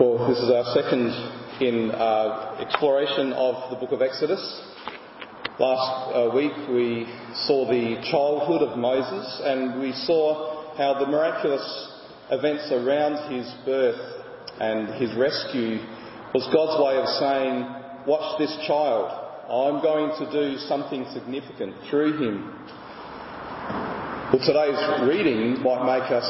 Well, 0.00 0.28
this 0.28 0.38
is 0.38 0.48
our 0.48 0.64
second 0.72 1.12
in 1.60 1.90
uh, 1.90 2.56
exploration 2.58 3.34
of 3.34 3.68
the 3.68 3.76
book 3.76 3.92
of 3.92 4.00
Exodus. 4.00 4.40
Last 5.58 6.16
uh, 6.16 6.30
week 6.34 6.56
we 6.70 7.04
saw 7.44 7.68
the 7.68 8.00
childhood 8.10 8.62
of 8.62 8.78
Moses 8.78 9.42
and 9.44 9.78
we 9.78 9.92
saw 9.92 10.72
how 10.78 10.98
the 10.98 11.04
miraculous 11.04 11.60
events 12.30 12.72
around 12.72 13.30
his 13.30 13.44
birth 13.66 14.00
and 14.58 14.88
his 14.94 15.14
rescue 15.18 15.84
was 16.32 16.48
God's 16.48 16.80
way 16.80 16.96
of 16.96 17.06
saying, 17.20 18.08
Watch 18.08 18.38
this 18.38 18.56
child. 18.66 19.12
I'm 19.52 19.82
going 19.82 20.16
to 20.16 20.32
do 20.32 20.56
something 20.60 21.04
significant 21.12 21.76
through 21.90 22.16
him. 22.16 22.56
Well, 24.32 24.40
today's 24.40 24.80
reading 25.06 25.62
might 25.62 25.84
make 25.84 26.10
us 26.10 26.24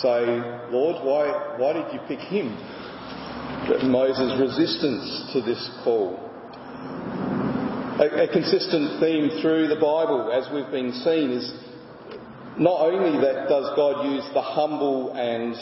say, 0.00 0.24
Lord, 0.72 1.04
why, 1.04 1.58
why 1.58 1.74
did 1.74 1.92
you 1.92 2.00
pick 2.08 2.20
him? 2.20 2.56
Moses' 3.84 4.40
resistance 4.40 5.30
to 5.32 5.40
this 5.42 5.70
call. 5.84 6.18
A, 8.00 8.24
a, 8.24 8.28
consistent 8.28 9.00
theme 9.00 9.40
through 9.40 9.68
the 9.68 9.76
Bible, 9.76 10.32
as 10.32 10.50
we've 10.52 10.70
been 10.72 10.92
seeing, 11.04 11.30
is 11.30 11.52
not 12.58 12.80
only 12.80 13.20
that 13.20 13.48
does 13.48 13.70
God 13.76 14.04
use 14.12 14.24
the 14.34 14.42
humble 14.42 15.12
and 15.12 15.54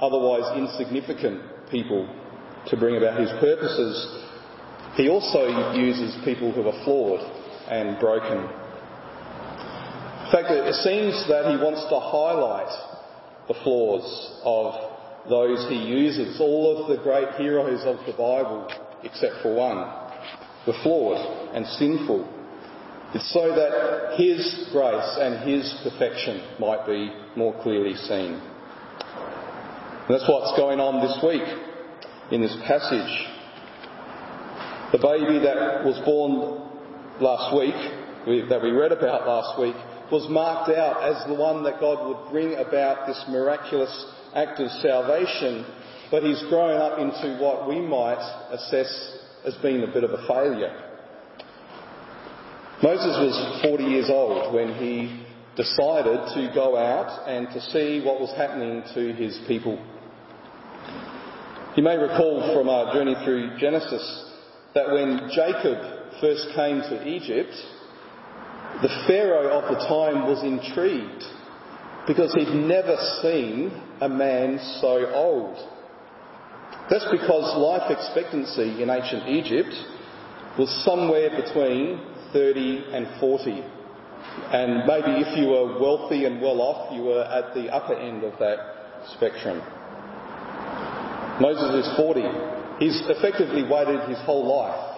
otherwise 0.00 0.56
insignificant 0.56 1.42
people 1.70 2.08
to 2.68 2.76
bring 2.76 2.96
about 2.96 3.18
his 3.18 3.30
purposes, 3.40 4.24
he 4.94 5.08
also 5.08 5.74
uses 5.74 6.14
people 6.24 6.52
who 6.52 6.62
are 6.68 6.84
flawed 6.84 7.20
and 7.68 7.98
broken. 7.98 8.38
In 10.26 10.32
fact, 10.32 10.50
it 10.50 10.74
seems 10.84 11.26
that 11.28 11.50
he 11.50 11.56
wants 11.56 11.82
to 11.88 11.98
highlight 11.98 12.70
the 13.48 13.54
flaws 13.64 14.04
of 14.44 14.87
those 15.28 15.68
he 15.68 15.76
uses. 15.76 16.40
All 16.40 16.76
of 16.78 16.88
the 16.88 17.02
great 17.02 17.34
heroes 17.36 17.82
of 17.84 18.04
the 18.06 18.12
Bible, 18.12 18.68
except 19.02 19.42
for 19.42 19.54
one, 19.54 19.78
were 20.66 20.78
flawed 20.82 21.54
and 21.54 21.66
sinful. 21.66 22.34
It's 23.14 23.32
so 23.32 23.48
that 23.48 24.18
his 24.18 24.68
grace 24.70 25.16
and 25.18 25.48
his 25.48 25.64
perfection 25.82 26.42
might 26.58 26.86
be 26.86 27.12
more 27.36 27.54
clearly 27.62 27.94
seen. 27.94 28.34
And 28.34 30.10
that's 30.10 30.28
what's 30.28 30.56
going 30.58 30.80
on 30.80 31.00
this 31.00 31.16
week 31.24 31.46
in 32.32 32.42
this 32.42 32.56
passage. 32.66 33.26
The 34.92 34.98
baby 34.98 35.38
that 35.44 35.84
was 35.84 36.00
born 36.04 36.64
last 37.20 37.56
week, 37.56 38.48
that 38.48 38.62
we 38.62 38.70
read 38.70 38.92
about 38.92 39.26
last 39.26 39.58
week, 39.60 39.76
was 40.10 40.28
marked 40.28 40.70
out 40.70 41.04
as 41.04 41.26
the 41.26 41.34
one 41.34 41.62
that 41.64 41.80
God 41.80 42.08
would 42.08 42.30
bring 42.30 42.54
about 42.54 43.06
this 43.06 43.22
miraculous 43.28 43.92
act 44.34 44.60
of 44.60 44.70
salvation, 44.82 45.66
but 46.10 46.22
he's 46.22 46.42
grown 46.48 46.80
up 46.80 46.98
into 46.98 47.38
what 47.42 47.68
we 47.68 47.80
might 47.80 48.20
assess 48.50 49.18
as 49.44 49.54
being 49.62 49.82
a 49.82 49.92
bit 49.92 50.04
of 50.04 50.10
a 50.10 50.26
failure. 50.26 50.84
Moses 52.82 53.16
was 53.18 53.62
40 53.62 53.84
years 53.84 54.08
old 54.08 54.54
when 54.54 54.74
he 54.74 55.24
decided 55.56 56.20
to 56.34 56.52
go 56.54 56.76
out 56.76 57.28
and 57.28 57.48
to 57.48 57.60
see 57.60 58.00
what 58.04 58.20
was 58.20 58.32
happening 58.36 58.82
to 58.94 59.12
his 59.14 59.38
people. 59.48 59.76
You 61.76 61.82
may 61.82 61.96
recall 61.96 62.54
from 62.54 62.68
our 62.68 62.92
journey 62.94 63.16
through 63.24 63.58
Genesis 63.58 64.30
that 64.74 64.90
when 64.90 65.30
Jacob 65.34 65.78
first 66.20 66.46
came 66.54 66.80
to 66.82 67.06
Egypt, 67.06 67.52
the 68.82 69.04
Pharaoh 69.08 69.58
of 69.58 69.74
the 69.74 69.84
time 69.86 70.28
was 70.28 70.42
intrigued 70.44 71.24
because 72.08 72.32
he'd 72.34 72.54
never 72.54 72.96
seen 73.20 73.70
a 74.00 74.08
man 74.08 74.58
so 74.80 75.12
old. 75.12 75.56
That's 76.90 77.06
because 77.12 77.54
life 77.60 77.90
expectancy 77.90 78.82
in 78.82 78.88
ancient 78.88 79.28
Egypt 79.28 79.74
was 80.58 80.70
somewhere 80.84 81.28
between 81.30 82.00
30 82.32 82.84
and 82.92 83.20
40. 83.20 83.62
And 84.50 84.86
maybe 84.88 85.20
if 85.20 85.36
you 85.36 85.48
were 85.48 85.78
wealthy 85.78 86.24
and 86.24 86.40
well 86.40 86.62
off, 86.62 86.96
you 86.96 87.02
were 87.02 87.24
at 87.24 87.54
the 87.54 87.68
upper 87.68 87.94
end 87.94 88.24
of 88.24 88.38
that 88.38 89.04
spectrum. 89.14 89.60
Moses 91.40 91.86
is 91.86 91.96
40. 91.96 92.22
He's 92.80 92.98
effectively 93.04 93.68
waited 93.68 94.08
his 94.08 94.18
whole 94.24 94.48
life 94.48 94.96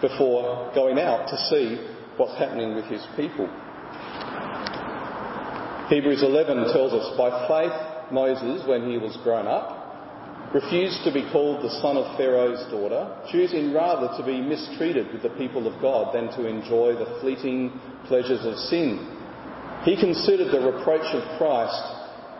before 0.00 0.72
going 0.74 0.98
out 0.98 1.28
to 1.28 1.36
see 1.50 1.76
what's 2.16 2.36
happening 2.38 2.74
with 2.74 2.86
his 2.86 3.04
people. 3.16 3.48
Hebrews 5.92 6.22
11 6.22 6.72
tells 6.72 6.94
us, 6.94 7.04
by 7.18 7.28
faith, 7.44 8.10
Moses, 8.10 8.66
when 8.66 8.88
he 8.88 8.96
was 8.96 9.12
grown 9.22 9.44
up, 9.44 10.48
refused 10.54 11.04
to 11.04 11.12
be 11.12 11.28
called 11.30 11.60
the 11.60 11.80
son 11.84 11.98
of 12.00 12.16
Pharaoh's 12.16 12.64
daughter, 12.72 13.12
choosing 13.30 13.74
rather 13.74 14.08
to 14.16 14.24
be 14.24 14.40
mistreated 14.40 15.12
with 15.12 15.20
the 15.20 15.36
people 15.36 15.68
of 15.68 15.76
God 15.82 16.16
than 16.16 16.32
to 16.32 16.48
enjoy 16.48 16.96
the 16.96 17.20
fleeting 17.20 17.78
pleasures 18.08 18.40
of 18.40 18.56
sin. 18.72 19.04
He 19.84 20.00
considered 20.00 20.48
the 20.48 20.64
reproach 20.64 21.12
of 21.12 21.36
Christ 21.36 21.76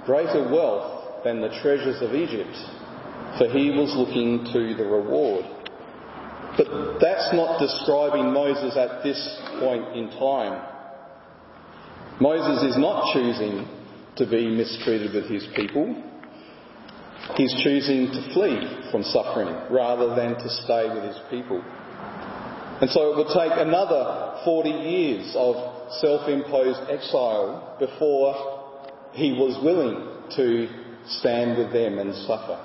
greater 0.06 0.48
wealth 0.48 1.20
than 1.22 1.42
the 1.42 1.52
treasures 1.60 2.00
of 2.00 2.14
Egypt, 2.16 2.56
for 3.36 3.52
he 3.52 3.68
was 3.68 3.92
looking 3.92 4.48
to 4.48 4.72
the 4.80 4.88
reward. 4.88 5.44
But 6.56 7.04
that's 7.04 7.28
not 7.36 7.60
describing 7.60 8.32
Moses 8.32 8.80
at 8.80 9.04
this 9.04 9.20
point 9.60 9.92
in 9.92 10.08
time. 10.16 10.71
Moses 12.22 12.70
is 12.70 12.78
not 12.78 13.12
choosing 13.12 13.66
to 14.14 14.24
be 14.30 14.46
mistreated 14.46 15.12
with 15.12 15.28
his 15.28 15.44
people. 15.56 15.92
He's 17.34 17.52
choosing 17.64 18.12
to 18.12 18.32
flee 18.32 18.62
from 18.92 19.02
suffering 19.02 19.48
rather 19.74 20.14
than 20.14 20.36
to 20.36 20.48
stay 20.48 20.88
with 20.88 21.02
his 21.02 21.18
people. 21.30 21.60
And 22.80 22.88
so 22.90 23.10
it 23.10 23.16
would 23.16 23.34
take 23.34 23.58
another 23.58 24.38
40 24.44 24.70
years 24.70 25.34
of 25.34 25.56
self-imposed 25.98 26.90
exile 26.90 27.76
before 27.80 29.10
he 29.14 29.32
was 29.32 29.58
willing 29.64 30.06
to 30.36 30.68
stand 31.18 31.58
with 31.58 31.72
them 31.72 31.98
and 31.98 32.14
suffer. 32.14 32.58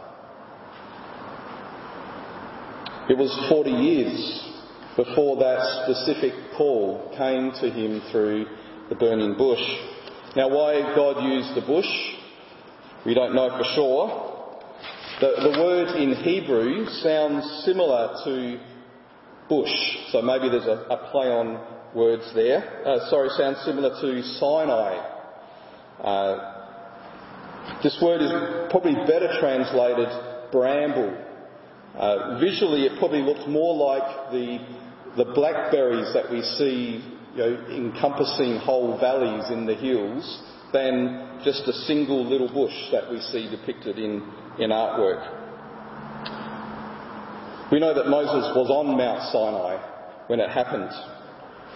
It 3.09 3.18
was 3.18 3.34
40 3.50 3.72
years 3.72 4.44
before 4.95 5.38
that 5.38 5.84
specific 5.84 6.34
call 6.56 7.12
came 7.18 7.51
to 7.53 7.72
him 7.72 8.03
through 8.12 8.45
the 8.90 8.96
burning 8.96 9.36
bush. 9.38 9.62
Now, 10.36 10.50
why 10.50 10.81
God 10.96 11.24
used 11.24 11.56
the 11.56 11.66
bush, 11.66 11.88
we 13.06 13.14
don't 13.14 13.34
know 13.36 13.50
for 13.58 13.64
sure. 13.75 14.34
The, 15.20 15.50
the 15.50 15.59
word 15.59 15.96
in 15.96 16.16
Hebrew 16.24 16.86
sounds 17.02 17.64
similar 17.66 18.16
to 18.24 18.59
bush, 19.50 19.74
so 20.12 20.22
maybe 20.22 20.50
there's 20.50 20.68
a, 20.68 20.86
a 20.90 21.09
play 21.12 21.28
on 21.28 21.59
words 21.96 22.30
there. 22.36 22.86
Uh, 22.86 23.09
sorry, 23.09 23.30
sounds 23.30 23.58
similar 23.66 23.90
to 24.02 24.24
Sinai. 24.40 24.98
Uh, 26.04 26.54
this 27.81 27.98
word 28.02 28.22
is 28.22 28.31
probably 28.69 28.94
better 29.08 29.40
translated 29.40 30.09
bramble. 30.52 31.18
Uh, 31.96 32.40
visually, 32.40 32.86
it 32.86 33.00
probably 33.00 33.22
looks 33.22 33.44
more 33.48 33.75
like 33.75 34.31
the, 34.31 34.59
the 35.18 35.25
blackberries 35.34 36.14
that 36.14 36.31
we 36.31 36.42
see 36.42 37.16
you 37.38 37.44
know, 37.44 37.66
encompassing 37.70 38.58
whole 38.58 38.98
valleys 39.00 39.52
in 39.52 39.68
the 39.68 39.75
hills 39.75 40.42
than 40.74 41.40
just 41.44 41.68
a 41.68 41.74
single 41.86 42.25
little 42.25 42.52
bush 42.52 42.74
that 42.92 43.09
we 43.12 43.20
see 43.22 43.48
depicted 43.50 44.00
in, 44.00 44.24
in 44.59 44.72
artwork. 44.72 45.22
We 47.72 47.80
know 47.80 47.94
that 47.94 48.08
Moses 48.08 48.56
was 48.56 48.70
on 48.72 48.98
Mount 48.98 49.31
Sinai 49.31 50.25
when 50.28 50.40
it 50.40 50.50
happened. 50.50 50.90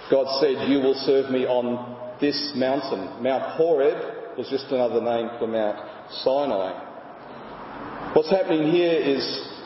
God 0.10 0.42
said, 0.42 0.68
You 0.68 0.80
will 0.80 0.96
serve 1.06 1.30
me 1.30 1.46
on 1.46 2.18
this 2.20 2.54
mountain. 2.56 3.22
Mount 3.22 3.44
Horeb 3.56 4.38
was 4.38 4.50
just 4.50 4.66
another 4.72 5.02
name 5.02 5.30
for 5.38 5.48
Mount 5.48 5.78
Sinai. 6.24 6.88
What's 8.16 8.32
happening 8.32 8.72
here 8.72 8.94
is 8.94 9.22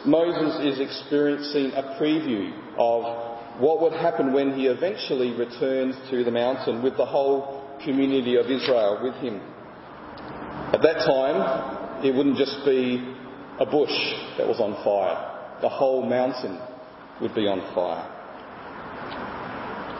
Moses 0.05 0.73
is 0.73 0.79
experiencing 0.81 1.71
a 1.71 1.97
preview 1.99 2.51
of 2.77 3.34
what 3.59 3.81
would 3.81 3.93
happen 3.93 4.33
when 4.33 4.53
he 4.53 4.67
eventually 4.67 5.31
returned 5.31 5.95
to 6.09 6.23
the 6.23 6.31
mountain 6.31 6.83
with 6.83 6.97
the 6.97 7.05
whole 7.05 7.77
community 7.83 8.35
of 8.35 8.47
Israel 8.47 8.99
with 9.01 9.15
him. 9.15 9.39
At 10.73 10.81
that 10.81 11.05
time, 11.05 12.03
it 12.05 12.13
wouldn't 12.13 12.37
just 12.37 12.65
be 12.65 13.15
a 13.59 13.65
bush 13.65 13.95
that 14.37 14.47
was 14.47 14.59
on 14.59 14.75
fire, 14.83 15.61
the 15.61 15.69
whole 15.69 16.05
mountain 16.05 16.59
would 17.21 17.33
be 17.33 17.47
on 17.47 17.61
fire. 17.73 18.11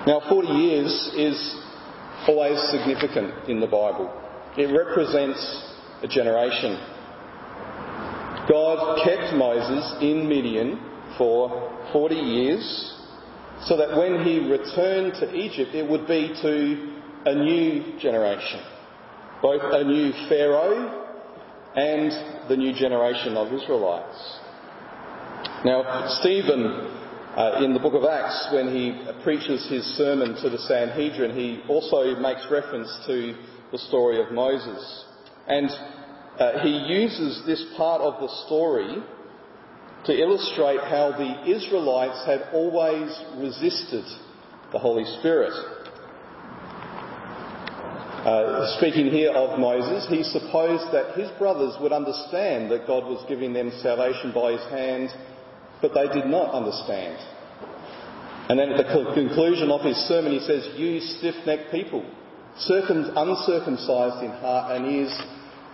Now, 0.06 0.22
40 0.30 0.48
years 0.50 1.12
is 1.16 1.56
always 2.28 2.60
significant 2.70 3.50
in 3.50 3.60
the 3.60 3.68
Bible. 3.68 4.12
It 4.58 4.66
represents 4.66 5.40
a 6.04 6.08
generation. 6.08 6.78
God 8.50 9.04
kept 9.04 9.34
Moses 9.34 9.96
in 10.02 10.28
Midian 10.28 10.80
for 11.18 11.72
40 11.94 12.16
years 12.16 12.95
so 13.64 13.78
that 13.78 13.98
when 13.98 14.24
he 14.24 14.40
returned 14.40 15.14
to 15.16 15.34
Egypt, 15.34 15.74
it 15.74 15.90
would 15.90 16.08
be 16.08 16.34
to 16.42 16.96
a 17.26 17.36
new 17.36 18.00
generation, 18.00 18.60
both 19.42 19.62
a 19.64 19.84
new 19.84 20.12
Pharaoh 20.30 21.06
and 21.76 22.50
the 22.50 22.56
new 22.56 22.74
generation 22.74 23.36
of 23.36 23.52
Israelites. 23.54 24.40
Now, 25.66 26.08
Stephen, 26.22 26.64
uh, 27.36 27.62
in 27.64 27.74
the 27.74 27.80
book 27.80 27.96
of 27.96 28.06
Acts, 28.06 28.50
when 28.54 28.74
he 28.74 29.02
preaches 29.24 29.68
his 29.68 29.84
sermon 29.98 30.36
to 30.42 30.50
the 30.50 30.60
Sanhedrin, 30.60 31.36
he 31.36 31.64
also 31.68 32.16
makes 32.20 32.46
reference 32.52 32.88
to 33.08 33.36
the 33.72 33.80
story 33.80 34.22
of 34.22 34.32
Moses. 34.32 35.06
And 35.48 35.70
uh, 36.40 36.60
he 36.64 36.70
uses 36.70 37.44
this 37.46 37.66
part 37.78 38.02
of 38.02 38.22
the 38.22 38.30
story 38.46 39.04
to 40.06 40.14
illustrate 40.14 40.80
how 40.82 41.12
the 41.18 41.50
Israelites 41.50 42.24
had 42.26 42.50
always 42.54 43.10
resisted 43.38 44.06
the 44.72 44.80
Holy 44.80 45.06
Spirit. 45.20 45.54
Uh, 48.26 48.78
speaking 48.78 49.08
here 49.12 49.32
of 49.32 49.60
Moses, 49.60 50.08
he 50.10 50.24
supposed 50.24 50.92
that 50.94 51.16
his 51.16 51.30
brothers 51.38 51.76
would 51.80 51.92
understand 51.92 52.72
that 52.72 52.88
God 52.88 53.06
was 53.06 53.24
giving 53.30 53.54
them 53.54 53.72
salvation 53.82 54.32
by 54.34 54.54
his 54.54 54.66
hand, 54.70 55.10
but 55.82 55.94
they 55.94 56.08
did 56.10 56.26
not 56.26 56.54
understand. 56.54 57.18
And 58.50 58.60
then 58.60 58.72
at 58.74 58.78
the 58.78 59.14
conclusion 59.14 59.72
of 59.72 59.82
his 59.82 59.98
sermon, 60.08 60.34
he 60.34 60.40
says, 60.40 60.70
You 60.78 61.00
stiff 61.02 61.36
necked 61.46 61.72
people, 61.72 62.06
uncircumcised 62.70 64.24
in 64.24 64.32
heart 64.42 64.76
and 64.76 64.86
ears, 64.86 65.14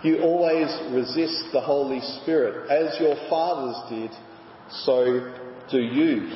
you 0.02 0.20
always 0.20 0.68
resist 0.92 1.52
the 1.52 1.60
Holy 1.60 2.00
Spirit. 2.22 2.70
As 2.70 2.98
your 3.00 3.14
fathers 3.30 3.76
did, 3.88 4.10
so 4.84 5.32
do 5.70 5.78
you. 5.78 6.28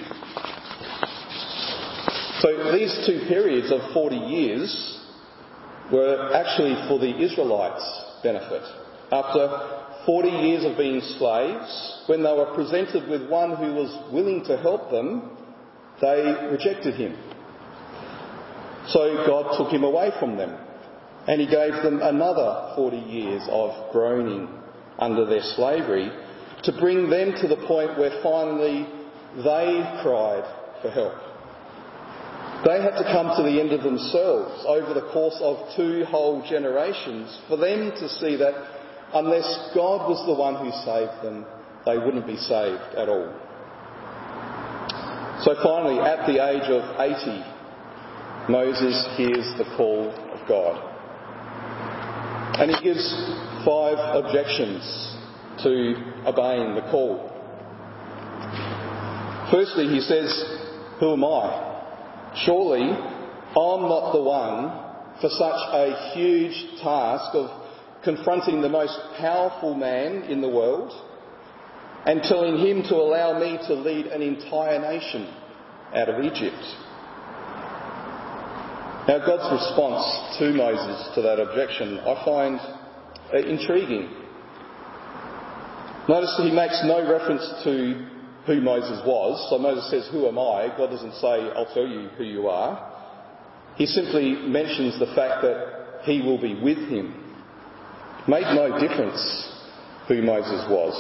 So 2.41 2.73
these 2.73 2.95
two 3.07 3.27
periods 3.29 3.73
of 3.73 3.93
40 3.93 4.17
years 4.17 5.01
were 5.93 6.33
actually 6.33 6.75
for 6.89 6.99
the 6.99 7.21
Israelites' 7.21 8.21
benefit. 8.23 8.63
After 9.11 10.05
40 10.07 10.29
years 10.29 10.65
of 10.65 10.77
being 10.79 11.01
slaves, 11.19 12.05
when 12.07 12.23
they 12.23 12.33
were 12.33 12.55
presented 12.55 13.09
with 13.09 13.29
one 13.29 13.57
who 13.57 13.75
was 13.75 14.13
willing 14.13 14.45
to 14.45 14.57
help 14.59 14.91
them, 14.91 15.37
they 16.01 16.49
rejected 16.53 16.95
him. 16.95 17.17
So 18.89 19.25
God 19.27 19.57
took 19.59 19.73
him 19.73 19.83
away 19.83 20.13
from 20.21 20.37
them 20.37 20.66
and 21.26 21.40
he 21.40 21.46
gave 21.46 21.73
them 21.82 22.00
another 22.02 22.73
40 22.76 22.96
years 22.96 23.43
of 23.50 23.93
groaning 23.93 24.49
under 24.99 25.26
their 25.26 25.43
slavery 25.56 26.11
to 26.62 26.73
bring 26.73 27.11
them 27.11 27.32
to 27.40 27.49
the 27.49 27.67
point 27.67 27.99
where 27.99 28.20
finally 28.23 28.87
they 29.37 30.00
cried 30.02 30.44
for 30.82 30.90
help. 30.90 31.14
They 32.64 32.81
had 32.81 32.96
to 32.96 33.05
come 33.12 33.37
to 33.37 33.43
the 33.43 33.61
end 33.61 33.73
of 33.73 33.82
themselves 33.82 34.64
over 34.67 34.94
the 34.94 35.12
course 35.12 35.37
of 35.40 35.76
two 35.76 36.05
whole 36.06 36.43
generations 36.49 37.38
for 37.49 37.56
them 37.56 37.90
to 37.90 38.08
see 38.08 38.37
that 38.37 38.55
unless 39.12 39.70
God 39.75 40.08
was 40.08 40.25
the 40.26 40.34
one 40.34 40.56
who 40.56 40.70
saved 40.82 41.22
them, 41.22 41.44
they 41.84 41.99
wouldn't 41.99 42.26
be 42.26 42.37
saved 42.37 42.96
at 42.96 43.08
all. 43.08 43.31
So 45.44 45.55
finally, 45.62 46.00
at 46.00 46.26
the 46.26 46.43
age 46.43 46.67
of 46.70 46.82
80, 46.99 47.44
Moses 48.50 49.06
hears 49.17 49.46
the 49.58 49.76
call 49.76 50.11
of 50.32 50.49
God. 50.49 50.95
And 52.58 52.70
he 52.70 52.82
gives 52.82 53.05
five 53.64 53.99
objections 54.25 54.82
to 55.62 55.94
obeying 56.26 56.75
the 56.75 56.88
call. 56.91 57.32
Firstly, 59.50 59.88
he 59.88 60.00
says, 60.00 60.31
Who 61.00 61.12
am 61.12 61.25
I? 61.25 62.32
Surely 62.44 62.82
I'm 62.82 63.82
not 63.88 64.12
the 64.12 64.23
one 64.23 64.87
for 65.20 65.31
such 65.31 65.61
a 65.73 66.12
huge 66.14 66.81
task 66.82 67.35
of 67.35 67.50
confronting 68.05 68.61
the 68.61 68.69
most 68.69 68.99
powerful 69.19 69.75
man 69.75 70.25
in 70.25 70.41
the 70.41 70.49
world 70.49 70.93
and 72.06 72.23
telling 72.23 72.58
him 72.58 72.82
to 72.85 72.94
allow 72.94 73.38
me 73.38 73.58
to 73.67 73.75
lead 73.75 74.06
an 74.06 74.23
entire 74.23 74.79
nation 74.79 75.26
out 75.94 76.08
of 76.08 76.25
Egypt. 76.25 76.62
Now, 79.08 79.25
God's 79.25 79.47
response 79.62 80.38
to 80.38 80.53
Moses 80.53 81.14
to 81.14 81.23
that 81.23 81.38
objection 81.38 82.00
I 82.00 82.25
find 82.25 82.58
uh, 83.32 83.38
intriguing. 83.38 84.11
Notice 86.08 86.35
that 86.37 86.44
he 86.44 86.50
makes 86.50 86.82
no 86.85 87.08
reference 87.08 87.47
to 87.62 88.06
who 88.47 88.61
Moses 88.61 89.00
was. 89.06 89.47
So 89.50 89.58
Moses 89.58 89.91
says, 89.91 90.08
Who 90.11 90.26
am 90.26 90.38
I? 90.38 90.75
God 90.76 90.91
doesn't 90.91 91.14
say, 91.14 91.50
I'll 91.55 91.73
tell 91.73 91.87
you 91.87 92.08
who 92.19 92.25
you 92.25 92.49
are. 92.49 92.94
He 93.76 93.87
simply 93.87 94.32
mentions 94.47 94.99
the 94.99 95.12
fact 95.14 95.43
that 95.43 96.03
he 96.03 96.23
will 96.23 96.41
be 96.41 96.55
with 96.61 96.79
him. 96.79 97.23
Made 98.26 98.55
no 98.55 98.79
difference 98.81 99.53
who 100.08 100.23
Moses 100.23 100.67
was. 100.70 100.94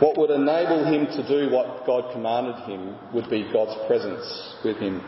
What 0.00 0.18
would 0.18 0.30
enable 0.30 0.84
him 0.84 1.06
to 1.06 1.26
do 1.26 1.52
what 1.52 1.86
God 1.86 2.12
commanded 2.12 2.56
him 2.64 2.94
would 3.14 3.28
be 3.30 3.50
God's 3.52 3.76
presence 3.86 4.54
with 4.64 4.76
him. 4.76 5.02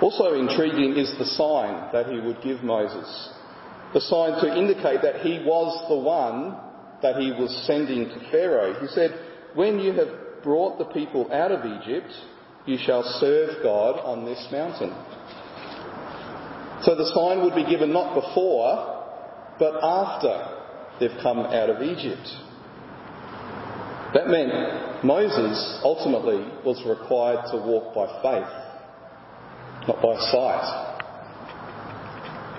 Also 0.00 0.32
intriguing 0.32 0.96
is 0.96 1.12
the 1.18 1.26
sign 1.26 1.92
that 1.92 2.06
he 2.06 2.18
would 2.18 2.40
give 2.42 2.62
Moses. 2.62 3.28
The 3.92 4.00
sign 4.00 4.40
to 4.40 4.56
indicate 4.56 5.02
that 5.02 5.20
he 5.20 5.40
was 5.44 5.88
the 5.88 5.96
one 5.96 6.56
that 7.02 7.16
he 7.16 7.32
was 7.32 7.50
sending 7.66 8.08
to 8.08 8.30
Pharaoh. 8.30 8.80
He 8.80 8.86
said, 8.88 9.10
When 9.54 9.78
you 9.78 9.92
have 9.92 10.42
brought 10.42 10.78
the 10.78 10.86
people 10.86 11.30
out 11.32 11.52
of 11.52 11.66
Egypt, 11.66 12.10
you 12.66 12.78
shall 12.78 13.02
serve 13.20 13.62
God 13.62 14.00
on 14.00 14.24
this 14.24 14.46
mountain. 14.50 14.90
So 16.82 16.94
the 16.94 17.10
sign 17.12 17.42
would 17.44 17.54
be 17.54 17.68
given 17.68 17.92
not 17.92 18.14
before, 18.14 19.04
but 19.58 19.84
after 19.84 20.56
they've 20.98 21.18
come 21.22 21.40
out 21.40 21.68
of 21.68 21.82
Egypt. 21.82 22.26
That 24.14 24.28
meant 24.28 25.04
Moses 25.04 25.80
ultimately 25.84 26.40
was 26.64 26.82
required 26.86 27.44
to 27.50 27.58
walk 27.58 27.94
by 27.94 28.06
faith 28.22 28.69
not 29.88 30.02
by 30.02 30.16
sight. 30.30 30.86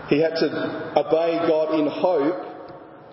He 0.09 0.21
had 0.21 0.35
to 0.35 0.94
obey 0.97 1.39
God 1.47 1.79
in 1.79 1.88
hope 1.88 2.51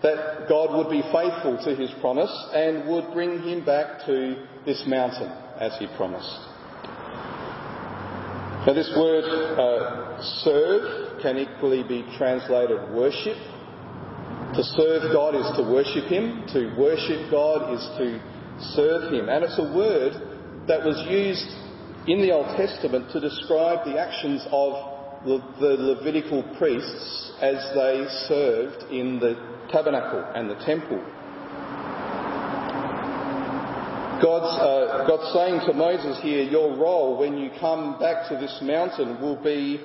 that 0.02 0.48
God 0.48 0.76
would 0.76 0.90
be 0.90 1.02
faithful 1.12 1.58
to 1.64 1.74
his 1.74 1.90
promise 2.00 2.32
and 2.54 2.88
would 2.88 3.12
bring 3.12 3.42
him 3.42 3.64
back 3.64 4.06
to 4.06 4.46
this 4.64 4.82
mountain 4.86 5.30
as 5.60 5.76
he 5.78 5.86
promised. 5.96 6.48
Now, 8.66 8.74
this 8.74 8.92
word 8.96 9.24
uh, 9.24 10.20
serve 10.44 11.22
can 11.22 11.38
equally 11.38 11.82
be 11.84 12.04
translated 12.18 12.90
worship. 12.92 13.38
To 14.54 14.62
serve 14.62 15.12
God 15.12 15.34
is 15.36 15.46
to 15.56 15.62
worship 15.62 16.04
Him. 16.04 16.44
To 16.52 16.74
worship 16.76 17.30
God 17.30 17.72
is 17.72 17.80
to 17.96 18.20
serve 18.74 19.12
Him. 19.12 19.28
And 19.28 19.44
it's 19.44 19.58
a 19.58 19.72
word 19.72 20.12
that 20.66 20.84
was 20.84 21.00
used 21.08 21.48
in 22.08 22.22
the 22.22 22.32
Old 22.32 22.56
Testament 22.56 23.12
to 23.12 23.20
describe 23.20 23.84
the 23.84 24.00
actions 24.00 24.46
of 24.50 24.98
the 25.26 25.76
Levitical 25.78 26.42
priests 26.56 27.32
as 27.42 27.56
they 27.74 28.06
served 28.26 28.90
in 28.90 29.18
the 29.20 29.36
tabernacle 29.70 30.24
and 30.34 30.48
the 30.48 30.54
temple. 30.64 31.04
God's, 34.22 34.58
uh, 34.58 35.04
God's 35.06 35.32
saying 35.34 35.60
to 35.66 35.74
Moses 35.74 36.18
here, 36.22 36.42
your 36.42 36.76
role 36.76 37.18
when 37.18 37.36
you 37.36 37.50
come 37.60 37.98
back 38.00 38.28
to 38.30 38.36
this 38.36 38.58
mountain 38.62 39.20
will 39.20 39.40
be 39.42 39.78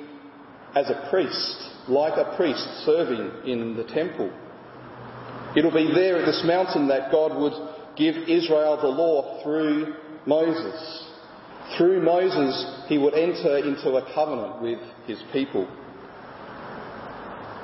as 0.75 0.89
a 0.89 1.08
priest, 1.10 1.58
like 1.89 2.13
a 2.18 2.36
priest 2.38 2.65
serving 2.86 3.51
in 3.51 3.75
the 3.75 3.84
temple. 3.84 4.32
It'll 5.58 5.72
be 5.72 5.92
there 5.94 6.20
at 6.20 6.25
this 6.25 6.42
mountain 6.46 6.88
that 6.88 7.12
God 7.12 7.38
would 7.38 7.53
give 7.96 8.15
Israel 8.15 8.80
the 8.82 8.88
law 8.88 9.44
through 9.44 9.94
Moses. 10.25 11.02
Through 11.77 12.01
Moses, 12.03 12.86
he 12.88 12.98
would 12.98 13.13
enter 13.13 13.58
into 13.58 13.96
a 13.96 14.13
covenant 14.13 14.62
with 14.62 14.79
his 15.08 15.22
people. 15.32 15.67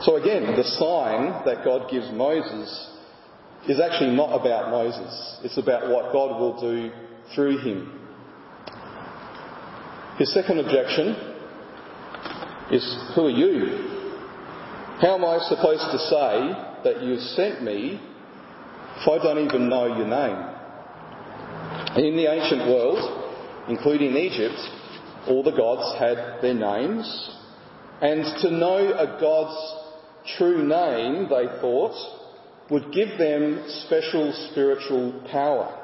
So 0.01 0.15
again, 0.15 0.55
the 0.55 0.63
sign 0.63 1.43
that 1.45 1.65
God 1.65 1.91
gives 1.91 2.09
Moses 2.11 2.89
is 3.67 3.79
actually 3.79 4.15
not 4.15 4.33
about 4.33 4.71
Moses. 4.71 5.39
It's 5.43 5.57
about 5.57 5.89
what 5.89 6.13
God 6.13 6.39
will 6.39 6.59
do 6.59 6.91
through 7.35 7.57
him. 7.59 7.99
His 10.17 10.33
second 10.33 10.59
objection 10.59 11.15
is, 12.71 12.97
who 13.15 13.25
are 13.25 13.29
you? 13.29 13.97
How 15.01 15.15
am 15.15 15.25
I 15.25 15.39
supposed 15.47 15.91
to 15.91 15.99
say 15.99 16.53
that 16.83 17.03
you 17.03 17.17
sent 17.17 17.63
me 17.63 17.99
if 19.01 19.07
I 19.07 19.17
don't 19.21 19.45
even 19.45 19.69
know 19.69 19.85
your 19.85 20.07
name? 20.07 20.45
In 22.05 22.15
the 22.15 22.31
ancient 22.31 22.67
world, 22.69 23.18
including 23.69 24.17
Egypt, 24.17 24.59
all 25.27 25.43
the 25.43 25.51
gods 25.51 25.97
had 25.99 26.41
their 26.41 26.53
names. 26.53 27.35
And 28.01 28.23
to 28.41 28.51
know 28.51 28.93
a 28.93 29.19
god's 29.19 29.73
true 30.37 30.67
name, 30.67 31.29
they 31.29 31.61
thought, 31.61 31.95
would 32.69 32.91
give 32.91 33.17
them 33.17 33.63
special 33.85 34.33
spiritual 34.51 35.23
power. 35.31 35.75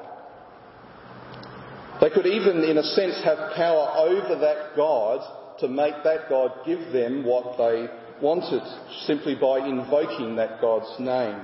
They 2.01 2.09
could 2.09 2.25
even, 2.25 2.63
in 2.63 2.77
a 2.77 2.83
sense, 2.83 3.21
have 3.23 3.53
power 3.55 3.93
over 3.97 4.39
that 4.41 4.75
God 4.75 5.59
to 5.59 5.67
make 5.67 5.95
that 6.03 6.29
God 6.29 6.51
give 6.65 6.91
them 6.91 7.23
what 7.23 7.57
they 7.57 7.87
wanted 8.21 8.61
simply 9.05 9.35
by 9.35 9.65
invoking 9.65 10.35
that 10.35 10.59
God's 10.61 10.99
name. 10.99 11.39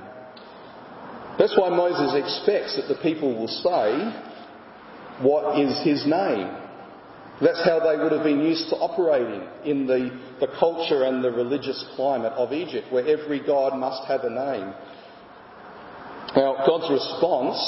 That's 1.38 1.56
why 1.56 1.70
Moses 1.70 2.14
expects 2.14 2.76
that 2.76 2.94
the 2.94 3.00
people 3.02 3.34
will 3.34 3.48
say, 3.48 4.31
what 5.22 5.58
is 5.58 5.82
his 5.84 6.04
name. 6.06 6.58
That's 7.40 7.64
how 7.64 7.80
they 7.80 8.00
would 8.00 8.12
have 8.12 8.22
been 8.22 8.42
used 8.42 8.68
to 8.70 8.76
operating 8.76 9.42
in 9.64 9.86
the, 9.86 10.20
the 10.38 10.46
culture 10.58 11.04
and 11.04 11.24
the 11.24 11.30
religious 11.30 11.84
climate 11.96 12.32
of 12.34 12.52
Egypt, 12.52 12.92
where 12.92 13.06
every 13.06 13.44
god 13.44 13.76
must 13.78 14.06
have 14.06 14.20
a 14.22 14.30
name. 14.30 14.72
Now, 16.36 16.64
God's 16.66 16.90
response 16.90 17.58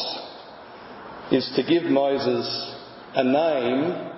is 1.32 1.50
to 1.56 1.62
give 1.62 1.90
Moses 1.90 2.46
a 3.14 3.25
name 3.25 4.11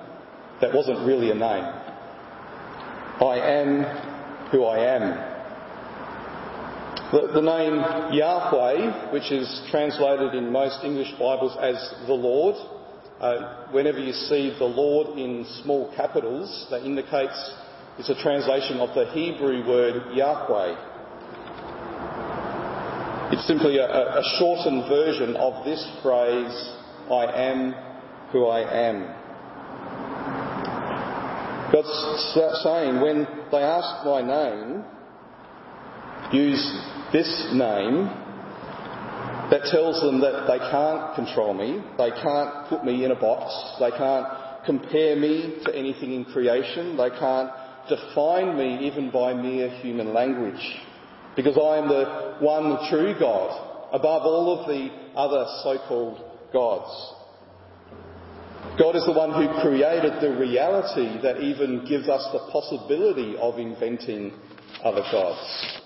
that 0.61 0.75
wasn't 0.75 1.07
really 1.07 1.31
a 1.31 1.35
name. 1.35 1.64
I 3.21 3.38
am 3.40 3.83
who 4.50 4.64
I 4.64 4.95
am. 4.95 5.37
The, 7.12 7.33
the, 7.35 7.40
name 7.40 8.14
Yahweh, 8.14 9.12
which 9.12 9.31
is 9.33 9.62
translated 9.71 10.35
in 10.35 10.52
most 10.52 10.85
English 10.85 11.12
Bibles 11.12 11.57
as 11.61 11.76
the 12.07 12.12
Lord, 12.12 12.57
uh, 13.20 13.68
whenever 13.73 13.99
you 13.99 14.12
see 14.12 14.54
the 14.58 14.64
Lord 14.64 15.18
in 15.18 15.46
small 15.62 15.92
capitals, 15.96 16.66
that 16.70 16.85
indicates 16.85 17.54
it's 17.99 18.11
a 18.11 18.23
translation 18.23 18.78
of 18.78 18.94
the 18.94 19.11
Hebrew 19.12 19.66
word 19.66 20.14
Yahweh. 20.14 20.92
It's 23.32 23.46
simply 23.46 23.78
a, 23.78 23.87
a 23.87 24.23
shortened 24.38 24.88
version 24.88 25.35
of 25.37 25.64
this 25.64 25.82
phrase, 26.02 26.75
I 27.11 27.25
am 27.35 27.75
who 28.32 28.46
I 28.46 28.61
am. 28.88 29.14
God's 31.73 32.62
saying, 32.62 33.00
when 33.00 33.26
they 33.50 33.58
ask 33.58 34.04
my 34.04 34.20
name, 34.23 34.85
use 36.32 36.80
this 37.12 37.49
name 37.52 38.11
that 39.50 39.62
tells 39.71 40.00
them 40.00 40.21
that 40.21 40.47
they 40.49 40.59
can't 40.59 41.15
control 41.15 41.55
me, 41.55 41.83
they 41.99 42.11
can't 42.11 42.69
put 42.69 42.85
me 42.85 43.05
in 43.05 43.12
a 43.12 43.21
box, 43.21 43.79
they 43.79 43.91
can't 43.91 44.26
compare 44.67 45.17
me 45.17 45.62
to 45.65 45.75
anything 45.75 46.12
in 46.12 46.25
creation, 46.25 46.97
they 46.97 47.11
can't 47.11 47.50
define 47.88 48.57
me 48.59 48.87
even 48.87 49.11
by 49.11 49.33
mere 49.33 49.71
human 49.81 50.12
language. 50.12 50.61
Because 51.37 51.57
I 51.57 51.79
am 51.79 51.88
the 51.88 52.37
one 52.41 52.88
true 52.91 53.15
God, 53.19 53.93
above 53.93 54.23
all 54.23 54.59
of 54.59 54.67
the 54.67 54.88
other 55.15 55.47
so-called 55.62 56.19
gods. 56.53 57.12
God 58.79 58.97
is 58.97 59.07
the 59.07 59.12
one 59.12 59.33
who 59.33 59.61
created 59.62 60.21
the 60.21 60.37
reality 60.37 61.23
that 61.23 61.41
even 61.41 61.87
gives 61.87 62.09
us 62.09 62.26
the 62.33 62.50
possibility 62.50 63.37
of 63.38 63.59
inventing 63.59 64.33
other 64.83 65.03
gods. 65.12 65.81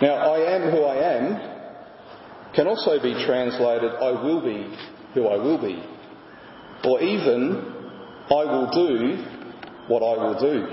Now, 0.00 0.32
I 0.32 0.56
am 0.56 0.70
who 0.70 0.82
I 0.82 1.16
am 1.16 1.50
can 2.54 2.66
also 2.66 3.00
be 3.02 3.12
translated, 3.26 3.92
I 3.92 4.10
will 4.10 4.40
be 4.42 4.76
who 5.14 5.26
I 5.26 5.36
will 5.36 5.60
be. 5.60 5.82
Or 6.84 7.00
even, 7.00 7.74
I 8.30 8.44
will 8.44 8.70
do 8.72 9.24
what 9.88 10.02
I 10.02 10.24
will 10.24 10.40
do. 10.40 10.66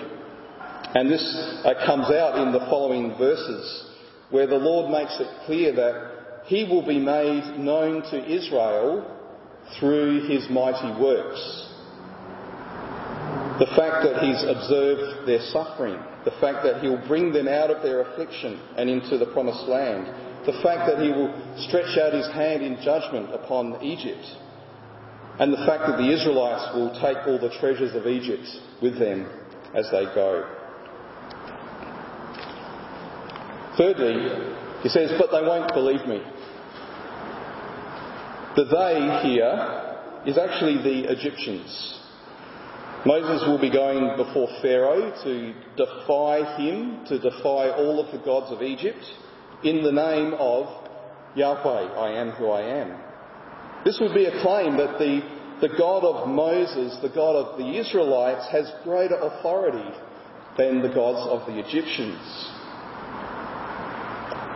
And 0.96 1.12
this 1.12 1.62
uh, 1.65 1.74
comes 1.86 2.10
out 2.10 2.39
in 2.39 2.53
the 2.53 2.65
following 2.69 3.15
verses, 3.17 3.91
where 4.29 4.48
the 4.48 4.55
Lord 4.55 4.91
makes 4.91 5.19
it 5.19 5.27
clear 5.46 5.75
that 5.75 6.46
He 6.46 6.63
will 6.63 6.86
be 6.86 7.00
made 7.00 7.60
known 7.60 8.03
to 8.03 8.25
Israel 8.25 9.13
through 9.77 10.27
His 10.29 10.50
mighty 10.50 11.00
works. 11.01 11.74
The 13.60 13.74
fact 13.76 14.06
that 14.06 14.22
He's 14.22 14.44
observed 14.44 15.28
their 15.28 15.42
suffering, 15.52 16.00
the 16.26 16.36
fact 16.40 16.64
that 16.64 16.82
he 16.82 16.90
will 16.90 17.06
bring 17.08 17.32
them 17.32 17.48
out 17.48 17.72
of 17.72 17.82
their 17.82 18.02
affliction 18.02 18.60
and 18.78 18.90
into 18.90 19.18
the 19.18 19.28
promised 19.28 19.68
land, 19.68 20.06
the 20.46 20.60
fact 20.64 20.88
that 20.88 21.02
he 21.02 21.10
will 21.10 21.34
stretch 21.68 21.98
out 21.98 22.14
his 22.14 22.28
hand 22.28 22.64
in 22.64 22.78
judgment 22.84 23.34
upon 23.34 23.82
Egypt, 23.84 24.24
and 25.40 25.52
the 25.52 25.66
fact 25.66 25.88
that 25.88 25.98
the 25.98 26.12
Israelites 26.12 26.74
will 26.76 26.92
take 27.00 27.18
all 27.28 27.40
the 27.40 27.54
treasures 27.60 27.94
of 27.96 28.08
Egypt 28.08 28.48
with 28.82 28.98
them 29.00 29.28
as 29.74 29.90
they 29.92 30.06
go. 30.16 30.48
Thirdly, 33.78 34.54
he 34.84 34.90
says, 34.90 35.12
but 35.20 35.32
they 35.32 35.46
won't 35.46 35.74
believe 35.74 36.08
me. 36.08 36.22
The 38.56 38.66
they 38.66 39.30
here 39.30 40.24
is 40.26 40.38
actually 40.38 40.82
the 40.82 41.12
Egyptians. 41.12 42.00
Moses 43.08 43.48
will 43.48 43.58
be 43.58 43.72
going 43.72 44.18
before 44.18 44.50
Pharaoh 44.62 45.14
to 45.24 45.54
defy 45.78 46.58
him, 46.58 47.06
to 47.08 47.18
defy 47.18 47.72
all 47.72 48.04
of 48.04 48.12
the 48.12 48.18
gods 48.26 48.52
of 48.52 48.62
Egypt 48.62 49.00
in 49.64 49.82
the 49.82 49.94
name 49.94 50.34
of 50.34 50.68
Yahweh, 51.34 51.88
I 51.96 52.20
am 52.20 52.32
who 52.32 52.50
I 52.50 52.64
am. 52.64 53.00
This 53.86 53.98
would 54.02 54.14
be 54.14 54.26
a 54.26 54.42
claim 54.42 54.76
that 54.76 55.00
the, 55.00 55.22
the 55.62 55.74
God 55.78 56.04
of 56.04 56.28
Moses, 56.28 56.98
the 57.02 57.08
God 57.08 57.38
of 57.38 57.58
the 57.58 57.80
Israelites, 57.80 58.46
has 58.52 58.70
greater 58.84 59.16
authority 59.16 59.90
than 60.58 60.82
the 60.82 60.94
gods 60.94 61.30
of 61.32 61.48
the 61.48 61.60
Egyptians. 61.60 62.20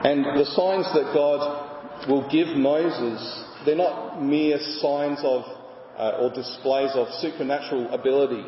And 0.03 0.25
the 0.25 0.45
signs 0.45 0.91
that 0.93 1.13
God 1.13 2.09
will 2.09 2.29
give 2.29 2.57
Moses, 2.57 3.45
they're 3.65 3.77
not 3.77 4.21
mere 4.21 4.59
signs 4.81 5.19
of 5.23 5.45
uh, 6.01 6.17
or 6.17 6.33
displays 6.33 6.89
of 6.95 7.07
supernatural 7.21 7.93
ability. 7.93 8.43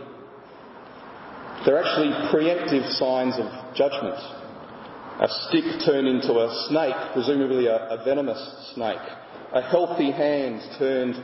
They're 1.66 1.78
actually 1.78 2.12
preemptive 2.34 2.98
signs 2.98 3.36
of 3.38 3.76
judgment. 3.76 4.18
A 5.22 5.28
stick 5.48 5.64
turned 5.86 6.08
into 6.08 6.34
a 6.34 6.66
snake, 6.68 7.14
presumably 7.14 7.68
a, 7.68 7.76
a 7.90 8.04
venomous 8.04 8.74
snake. 8.74 9.06
A 9.54 9.62
healthy 9.62 10.12
hand 10.12 10.62
turned 10.80 11.16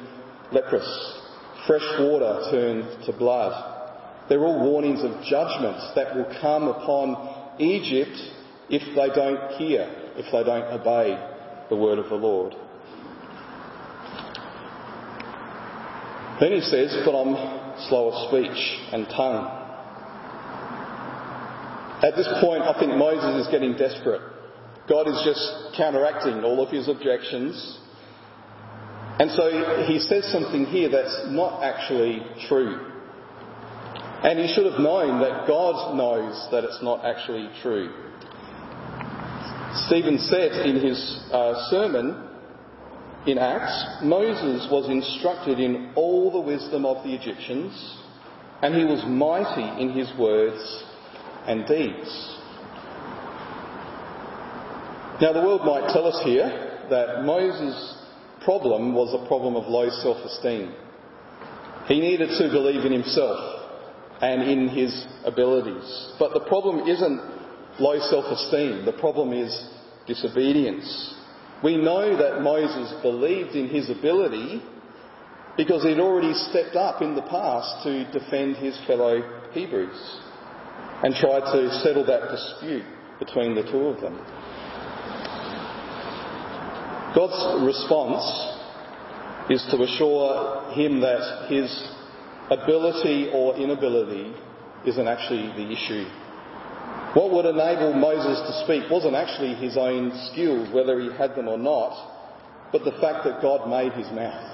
leprous. 0.54 0.88
Fresh 1.66 2.00
water 2.00 2.48
turned 2.52 3.06
to 3.06 3.12
blood. 3.12 4.30
They're 4.30 4.46
all 4.46 4.64
warnings 4.64 5.04
of 5.04 5.24
judgments 5.24 5.92
that 5.96 6.16
will 6.16 6.32
come 6.40 6.68
upon 6.68 7.60
Egypt 7.60 8.16
if 8.70 8.84
they 8.96 9.10
don't 9.16 9.58
hear, 9.58 9.90
if 10.16 10.32
they 10.32 10.44
don't 10.44 10.80
obey 10.80 11.18
the 11.70 11.76
word 11.76 11.98
of 11.98 12.10
the 12.10 12.16
Lord. 12.16 12.54
Then 16.40 16.54
he 16.54 16.62
says, 16.62 16.96
But 17.06 17.12
I'm 17.12 17.36
slow 17.90 18.12
of 18.12 18.30
speech 18.30 18.60
and 18.94 19.06
tongue. 19.08 19.60
At 22.02 22.16
this 22.16 22.30
point, 22.40 22.64
I 22.64 22.80
think 22.80 22.96
Moses 22.96 23.46
is 23.46 23.52
getting 23.52 23.76
desperate. 23.76 24.22
God 24.88 25.08
is 25.08 25.22
just 25.26 25.76
counteracting 25.76 26.44
all 26.44 26.64
of 26.64 26.72
his 26.72 26.88
objections. 26.88 27.78
And 29.20 29.30
so 29.32 29.84
he 29.86 30.00
says 30.00 30.32
something 30.32 30.66
here 30.66 30.90
that's 30.90 31.26
not 31.28 31.62
actually 31.62 32.24
true. 32.48 32.88
And 34.24 34.40
he 34.40 34.54
should 34.54 34.66
have 34.66 34.80
known 34.80 35.20
that 35.20 35.46
God 35.46 35.96
knows 35.96 36.48
that 36.52 36.64
it's 36.64 36.82
not 36.82 37.04
actually 37.04 37.50
true. 37.62 37.92
Stephen 39.88 40.18
said 40.20 40.66
in 40.66 40.80
his 40.80 41.20
uh, 41.32 41.70
sermon 41.70 42.29
in 43.26 43.38
Acts, 43.38 44.04
Moses 44.04 44.68
was 44.72 44.90
instructed 44.90 45.60
in 45.60 45.92
all 45.96 46.32
the 46.32 46.40
wisdom 46.40 46.86
of 46.86 47.04
the 47.04 47.14
Egyptians, 47.14 47.74
and 48.62 48.74
he 48.76 48.86
was 48.86 49.04
mighty 49.08 49.82
in 49.82 49.92
his 49.92 50.12
words 50.18 50.84
and 51.48 51.68
deeds. 51.68 52.36
Now, 55.22 55.34
the 55.34 55.42
world 55.42 55.66
might 55.66 55.92
tell 55.92 56.08
us 56.08 56.22
here 56.24 56.88
that 56.90 57.24
Moses' 57.24 57.98
problem 58.44 58.94
was 58.94 59.14
a 59.14 59.28
problem 59.28 59.56
of 59.56 59.68
low 59.68 59.90
self 60.02 60.18
esteem. 60.26 60.74
He 61.88 62.00
needed 62.00 62.30
to 62.30 62.50
believe 62.50 62.86
in 62.86 62.94
himself 62.94 63.38
and 64.22 64.44
in 64.44 64.70
his 64.70 65.06
abilities. 65.26 66.14
But 66.20 66.34
the 66.34 66.48
problem 66.48 66.88
isn't 66.88 67.20
low 67.80 68.00
self 68.10 68.26
esteem, 68.26 68.86
the 68.86 68.94
problem 68.94 69.34
is 69.34 69.52
disobedience. 70.08 71.16
We 71.64 71.76
know 71.76 72.16
that 72.18 72.42
Moses 72.42 72.94
believed 73.02 73.56
in 73.56 73.68
his 73.68 73.90
ability 73.90 74.62
because 75.58 75.84
he'd 75.84 76.00
already 76.00 76.34
stepped 76.34 76.76
up 76.76 77.02
in 77.02 77.16
the 77.16 77.22
past 77.24 77.84
to 77.84 78.10
defend 78.12 78.56
his 78.58 78.80
fellow 78.88 79.22
Hebrews 79.52 80.20
and 81.04 81.14
tried 81.16 81.52
to 81.52 81.80
settle 81.82 82.06
that 82.06 82.30
dispute 82.32 82.86
between 83.20 83.56
the 83.56 83.64
two 83.64 83.88
of 83.88 84.00
them. 84.00 84.16
God's 87.14 87.66
response 87.66 88.24
is 89.50 89.66
to 89.72 89.84
assure 89.84 90.72
him 90.74 91.02
that 91.02 91.50
his 91.50 91.68
ability 92.52 93.32
or 93.34 93.58
inability 93.58 94.34
isn't 94.86 95.08
actually 95.08 95.48
the 95.58 95.72
issue 95.72 96.06
what 97.14 97.32
would 97.32 97.46
enable 97.46 97.94
Moses 97.94 98.40
to 98.46 98.64
speak 98.66 98.90
wasn't 98.90 99.16
actually 99.16 99.56
his 99.56 99.78
own 99.78 100.12
skills, 100.32 100.70
whether 100.74 101.00
he 101.00 101.12
had 101.18 101.36
them 101.36 101.48
or 101.48 101.58
not, 101.58 102.72
but 102.72 102.84
the 102.84 102.92
fact 103.02 103.26
that 103.26 103.42
God 103.42 103.70
made 103.70 103.94
his 103.94 104.12
mouth 104.12 104.46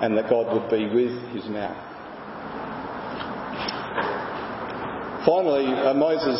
and 0.00 0.16
that 0.16 0.30
God 0.30 0.52
would 0.54 0.70
be 0.70 0.86
with 0.86 1.34
his 1.34 1.44
mouth. 1.50 1.90
Finally, 5.26 5.66
uh, 5.66 5.94
Moses, 5.94 6.38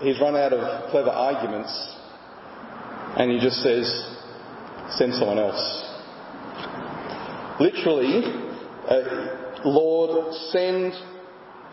he's 0.00 0.20
run 0.20 0.36
out 0.36 0.52
of 0.52 0.90
clever 0.90 1.10
arguments 1.10 1.72
and 3.16 3.30
he 3.30 3.38
just 3.40 3.62
says, 3.62 3.86
send 4.96 5.14
someone 5.14 5.38
else. 5.38 5.84
Literally, 7.60 8.24
uh, 8.88 9.62
Lord, 9.64 10.34
send 10.50 10.92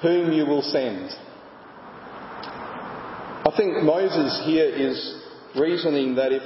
whom 0.01 0.31
you 0.31 0.45
will 0.45 0.61
send. 0.61 1.09
I 3.51 3.57
think 3.57 3.83
Moses 3.83 4.43
here 4.45 4.63
is 4.63 4.95
reasoning 5.59 6.15
that 6.15 6.31
if 6.31 6.41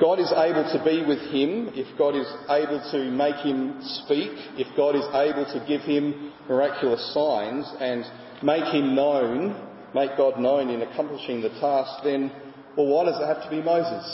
God 0.00 0.20
is 0.20 0.30
able 0.30 0.62
to 0.62 0.84
be 0.84 1.02
with 1.04 1.18
him, 1.34 1.74
if 1.74 1.98
God 1.98 2.14
is 2.14 2.28
able 2.48 2.78
to 2.92 3.10
make 3.10 3.42
him 3.42 3.82
speak, 3.82 4.30
if 4.62 4.68
God 4.76 4.94
is 4.94 5.02
able 5.10 5.44
to 5.44 5.66
give 5.66 5.80
him 5.80 6.30
miraculous 6.48 7.02
signs 7.12 7.66
and 7.80 8.04
make 8.44 8.72
him 8.72 8.94
known, 8.94 9.58
make 9.92 10.16
God 10.16 10.38
known 10.38 10.70
in 10.70 10.82
accomplishing 10.82 11.40
the 11.40 11.50
task, 11.58 12.04
then, 12.04 12.30
well, 12.76 12.86
why 12.86 13.06
does 13.06 13.18
it 13.20 13.26
have 13.26 13.42
to 13.42 13.50
be 13.50 13.60
Moses? 13.60 14.06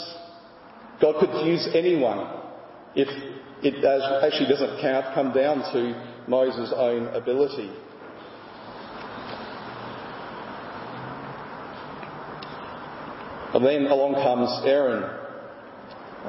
God 0.99 1.19
could 1.19 1.45
use 1.45 1.69
anyone 1.75 2.33
if 2.95 3.07
it 3.61 3.85
actually 4.25 4.49
doesn't 4.49 4.81
count, 4.81 5.13
come 5.13 5.33
down 5.33 5.59
to 5.71 6.25
Moses' 6.27 6.73
own 6.75 7.13
ability. 7.13 7.69
And 13.53 13.65
then 13.65 13.87
along 13.87 14.13
comes 14.13 14.49
Aaron. 14.65 15.03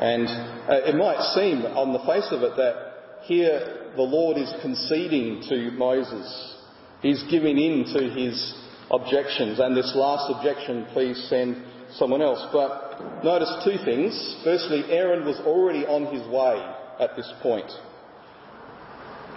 And 0.00 0.26
uh, 0.26 0.88
it 0.88 0.96
might 0.96 1.20
seem 1.34 1.66
on 1.76 1.92
the 1.92 1.98
face 2.08 2.28
of 2.30 2.42
it 2.42 2.56
that 2.56 3.20
here 3.22 3.92
the 3.96 4.02
Lord 4.02 4.38
is 4.38 4.52
conceding 4.62 5.42
to 5.48 5.70
Moses. 5.72 6.56
He's 7.02 7.22
giving 7.30 7.58
in 7.58 7.84
to 7.92 8.08
his 8.08 8.54
objections. 8.90 9.60
And 9.60 9.76
this 9.76 9.92
last 9.94 10.32
objection, 10.32 10.86
please 10.92 11.20
send 11.28 11.62
someone 11.92 12.22
else. 12.22 12.40
But 12.52 13.22
notice 13.22 13.52
two 13.64 13.76
things. 13.84 14.14
Firstly, 14.42 14.84
Aaron 14.88 15.26
was 15.26 15.36
already 15.44 15.84
on 15.84 16.06
his 16.14 16.26
way 16.28 16.56
at 17.00 17.16
this 17.16 17.30
point. 17.42 17.70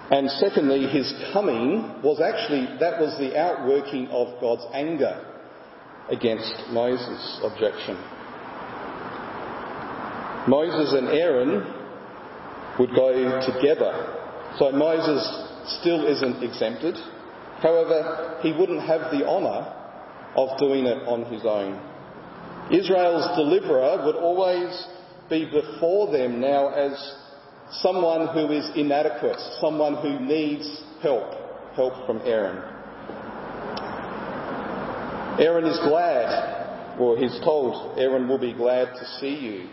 And 0.09 0.29
secondly, 0.31 0.87
his 0.87 1.11
coming 1.33 2.01
was 2.01 2.21
actually, 2.21 2.79
that 2.79 2.99
was 2.99 3.17
the 3.19 3.37
outworking 3.37 4.07
of 4.07 4.39
God's 4.39 4.65
anger 4.73 5.32
against 6.09 6.53
Moses' 6.71 7.39
objection. 7.43 7.95
Moses 10.47 10.93
and 10.93 11.07
Aaron 11.09 11.63
would 12.79 12.89
go 12.95 13.13
together. 13.45 14.19
So 14.57 14.71
Moses 14.71 15.23
still 15.79 16.05
isn't 16.07 16.43
exempted. 16.43 16.95
However, 17.61 18.39
he 18.41 18.51
wouldn't 18.51 18.81
have 18.81 19.11
the 19.11 19.25
honour 19.25 19.73
of 20.35 20.57
doing 20.59 20.85
it 20.85 21.07
on 21.07 21.31
his 21.31 21.45
own. 21.45 21.79
Israel's 22.71 23.37
deliverer 23.37 24.05
would 24.05 24.15
always 24.15 24.87
be 25.29 25.45
before 25.45 26.11
them 26.11 26.41
now 26.41 26.69
as 26.69 26.91
someone 27.81 28.27
who 28.33 28.51
is 28.51 28.69
inadequate, 28.75 29.39
someone 29.61 29.95
who 29.95 30.19
needs 30.19 30.83
help, 31.01 31.75
help 31.75 32.05
from 32.05 32.21
Aaron. 32.25 32.72
Aaron 35.39 35.65
is 35.65 35.79
glad, 35.79 36.99
or 36.99 37.17
he's 37.17 37.37
told, 37.39 37.97
Aaron 37.97 38.27
will 38.27 38.37
be 38.37 38.53
glad 38.53 38.93
to 38.93 39.05
see 39.19 39.35
you. 39.35 39.69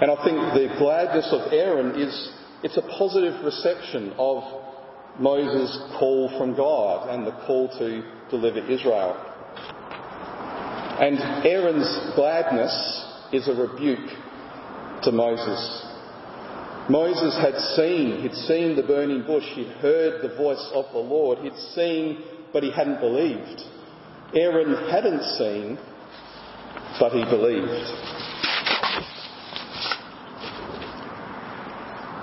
And 0.00 0.10
I 0.10 0.24
think 0.24 0.36
the 0.52 0.74
gladness 0.78 1.28
of 1.32 1.52
Aaron 1.52 1.98
is, 1.98 2.32
it's 2.62 2.76
a 2.76 2.82
positive 2.82 3.42
reception 3.42 4.12
of 4.18 4.42
Moses' 5.18 5.78
call 5.98 6.28
from 6.36 6.54
God 6.54 7.08
and 7.08 7.26
the 7.26 7.32
call 7.46 7.68
to 7.78 8.02
deliver 8.30 8.58
Israel. 8.58 9.16
And 11.00 11.18
Aaron's 11.46 12.14
gladness 12.14 12.72
is 13.32 13.48
a 13.48 13.54
rebuke 13.54 14.10
to 15.04 15.12
Moses. 15.12 15.86
Moses 16.90 17.34
had 17.36 17.56
seen, 17.76 18.20
he'd 18.20 18.34
seen 18.34 18.76
the 18.76 18.82
burning 18.82 19.22
bush, 19.22 19.44
he'd 19.54 19.72
heard 19.80 20.22
the 20.22 20.36
voice 20.36 20.70
of 20.74 20.84
the 20.92 20.98
Lord, 20.98 21.38
he'd 21.38 21.56
seen, 21.74 22.22
but 22.52 22.62
he 22.62 22.70
hadn't 22.70 23.00
believed. 23.00 23.62
Aaron 24.34 24.90
hadn't 24.90 25.22
seen, 25.38 25.78
but 26.98 27.12
he 27.12 27.24
believed. 27.24 28.16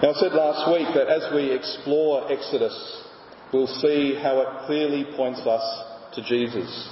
Now, 0.01 0.11
I 0.11 0.13
said 0.19 0.33
last 0.33 0.69
week 0.69 0.87
that 0.95 1.07
as 1.07 1.33
we 1.33 1.51
explore 1.51 2.29
Exodus, 2.29 2.75
we'll 3.53 3.67
see 3.67 4.19
how 4.21 4.41
it 4.41 4.65
clearly 4.67 5.05
points 5.15 5.39
us 5.41 5.63
to 6.15 6.21
Jesus, 6.23 6.89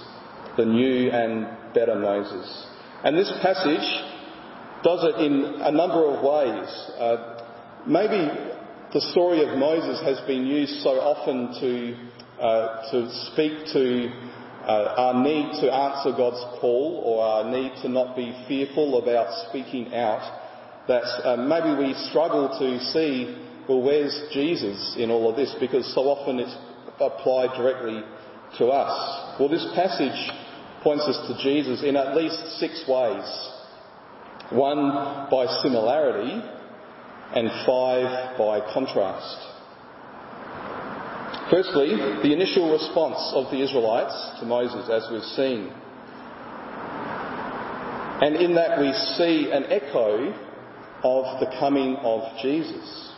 the 0.55 0.65
new 0.65 1.11
and 1.11 1.73
better 1.73 1.95
Moses. 1.95 2.67
And 3.03 3.17
this 3.17 3.31
passage 3.41 3.83
does 4.83 5.03
it 5.03 5.25
in 5.25 5.61
a 5.61 5.71
number 5.71 6.05
of 6.05 6.23
ways. 6.23 6.69
Uh, 6.97 7.43
maybe 7.85 8.31
the 8.93 9.01
story 9.11 9.43
of 9.43 9.57
Moses 9.57 10.01
has 10.03 10.25
been 10.25 10.45
used 10.45 10.81
so 10.81 10.91
often 10.91 11.51
to, 11.59 12.41
uh, 12.41 12.91
to 12.91 13.09
speak 13.31 13.73
to 13.73 14.30
uh, 14.67 14.93
our 14.97 15.23
need 15.23 15.51
to 15.61 15.73
answer 15.73 16.11
God's 16.15 16.43
call 16.59 17.01
or 17.03 17.23
our 17.23 17.51
need 17.51 17.73
to 17.81 17.89
not 17.89 18.15
be 18.15 18.33
fearful 18.47 19.01
about 19.01 19.49
speaking 19.49 19.93
out, 19.93 20.39
that 20.87 21.03
uh, 21.03 21.37
maybe 21.37 21.87
we 21.87 21.93
struggle 22.09 22.49
to 22.59 22.79
see, 22.91 23.37
well, 23.67 23.81
where's 23.81 24.29
Jesus 24.31 24.95
in 24.97 25.09
all 25.11 25.29
of 25.29 25.35
this? 25.35 25.55
Because 25.59 25.91
so 25.93 26.01
often 26.01 26.39
it's 26.39 26.55
applied 26.99 27.57
directly 27.57 28.01
to 28.57 28.67
us. 28.67 29.39
Well, 29.39 29.49
this 29.49 29.65
passage 29.73 30.31
points 30.83 31.05
us 31.05 31.27
to 31.27 31.43
Jesus 31.43 31.83
in 31.83 31.95
at 31.95 32.15
least 32.15 32.59
six 32.59 32.83
ways. 32.87 33.49
One 34.51 34.91
by 35.29 35.45
similarity 35.63 36.41
and 37.33 37.49
five 37.65 38.37
by 38.37 38.59
contrast. 38.73 39.50
Firstly, 41.51 41.97
the 42.23 42.31
initial 42.31 42.71
response 42.71 43.19
of 43.35 43.51
the 43.51 43.61
Israelites 43.61 44.39
to 44.39 44.45
Moses, 44.45 44.89
as 44.89 45.03
we've 45.11 45.21
seen. 45.35 45.67
And 48.23 48.37
in 48.37 48.55
that 48.55 48.79
we 48.79 48.93
see 49.17 49.51
an 49.51 49.65
echo 49.67 50.31
of 51.03 51.39
the 51.41 51.51
coming 51.59 51.97
of 51.97 52.21
Jesus. 52.41 53.11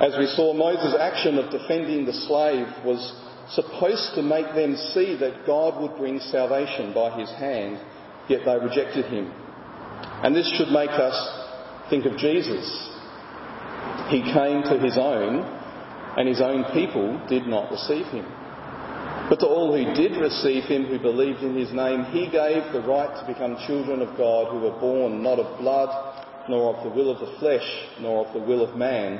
As 0.00 0.16
we 0.18 0.26
saw, 0.28 0.54
Moses' 0.54 0.94
action 0.98 1.36
of 1.38 1.50
defending 1.50 2.06
the 2.06 2.12
slave 2.12 2.66
was 2.86 3.04
supposed 3.50 4.14
to 4.14 4.22
make 4.22 4.46
them 4.54 4.76
see 4.94 5.14
that 5.20 5.44
God 5.46 5.82
would 5.82 5.98
bring 5.98 6.20
salvation 6.20 6.94
by 6.94 7.20
his 7.20 7.30
hand, 7.32 7.80
yet 8.28 8.46
they 8.46 8.56
rejected 8.56 9.04
him. 9.06 9.30
And 10.24 10.34
this 10.34 10.50
should 10.56 10.72
make 10.72 10.90
us 10.90 11.16
think 11.90 12.06
of 12.06 12.16
Jesus. 12.16 12.64
He 14.08 14.22
came 14.22 14.62
to 14.62 14.78
his 14.80 14.96
own, 14.96 15.65
and 16.16 16.28
his 16.28 16.40
own 16.40 16.64
people 16.72 17.20
did 17.28 17.46
not 17.46 17.70
receive 17.70 18.06
him. 18.06 18.26
But 19.28 19.40
to 19.40 19.46
all 19.46 19.76
who 19.76 19.94
did 19.94 20.16
receive 20.16 20.64
him, 20.64 20.86
who 20.86 20.98
believed 20.98 21.42
in 21.42 21.56
his 21.56 21.72
name, 21.72 22.04
he 22.04 22.26
gave 22.30 22.72
the 22.72 22.84
right 22.86 23.10
to 23.20 23.26
become 23.26 23.58
children 23.66 24.00
of 24.00 24.16
God 24.16 24.52
who 24.52 24.60
were 24.60 24.78
born 24.78 25.22
not 25.22 25.38
of 25.38 25.58
blood, 25.58 25.90
nor 26.48 26.76
of 26.76 26.84
the 26.84 26.90
will 26.90 27.10
of 27.10 27.18
the 27.18 27.38
flesh, 27.38 27.66
nor 28.00 28.24
of 28.26 28.32
the 28.32 28.40
will 28.40 28.62
of 28.62 28.76
man, 28.76 29.18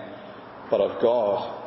but 0.70 0.80
of 0.80 1.02
God. 1.02 1.64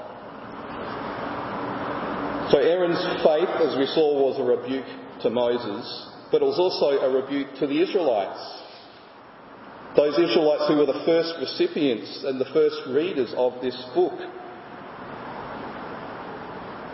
So 2.52 2.58
Aaron's 2.58 3.04
faith, 3.22 3.50
as 3.62 3.78
we 3.78 3.86
saw, 3.88 4.26
was 4.26 4.40
a 4.40 4.44
rebuke 4.44 4.88
to 5.22 5.30
Moses, 5.30 5.86
but 6.32 6.42
it 6.42 6.46
was 6.46 6.58
also 6.58 6.98
a 6.98 7.22
rebuke 7.22 7.60
to 7.60 7.68
the 7.68 7.82
Israelites. 7.82 8.40
Those 9.96 10.18
Israelites 10.18 10.64
who 10.68 10.78
were 10.78 10.86
the 10.86 11.04
first 11.06 11.34
recipients 11.42 12.24
and 12.24 12.40
the 12.40 12.50
first 12.54 12.78
readers 12.88 13.34
of 13.36 13.62
this 13.62 13.76
book. 13.94 14.18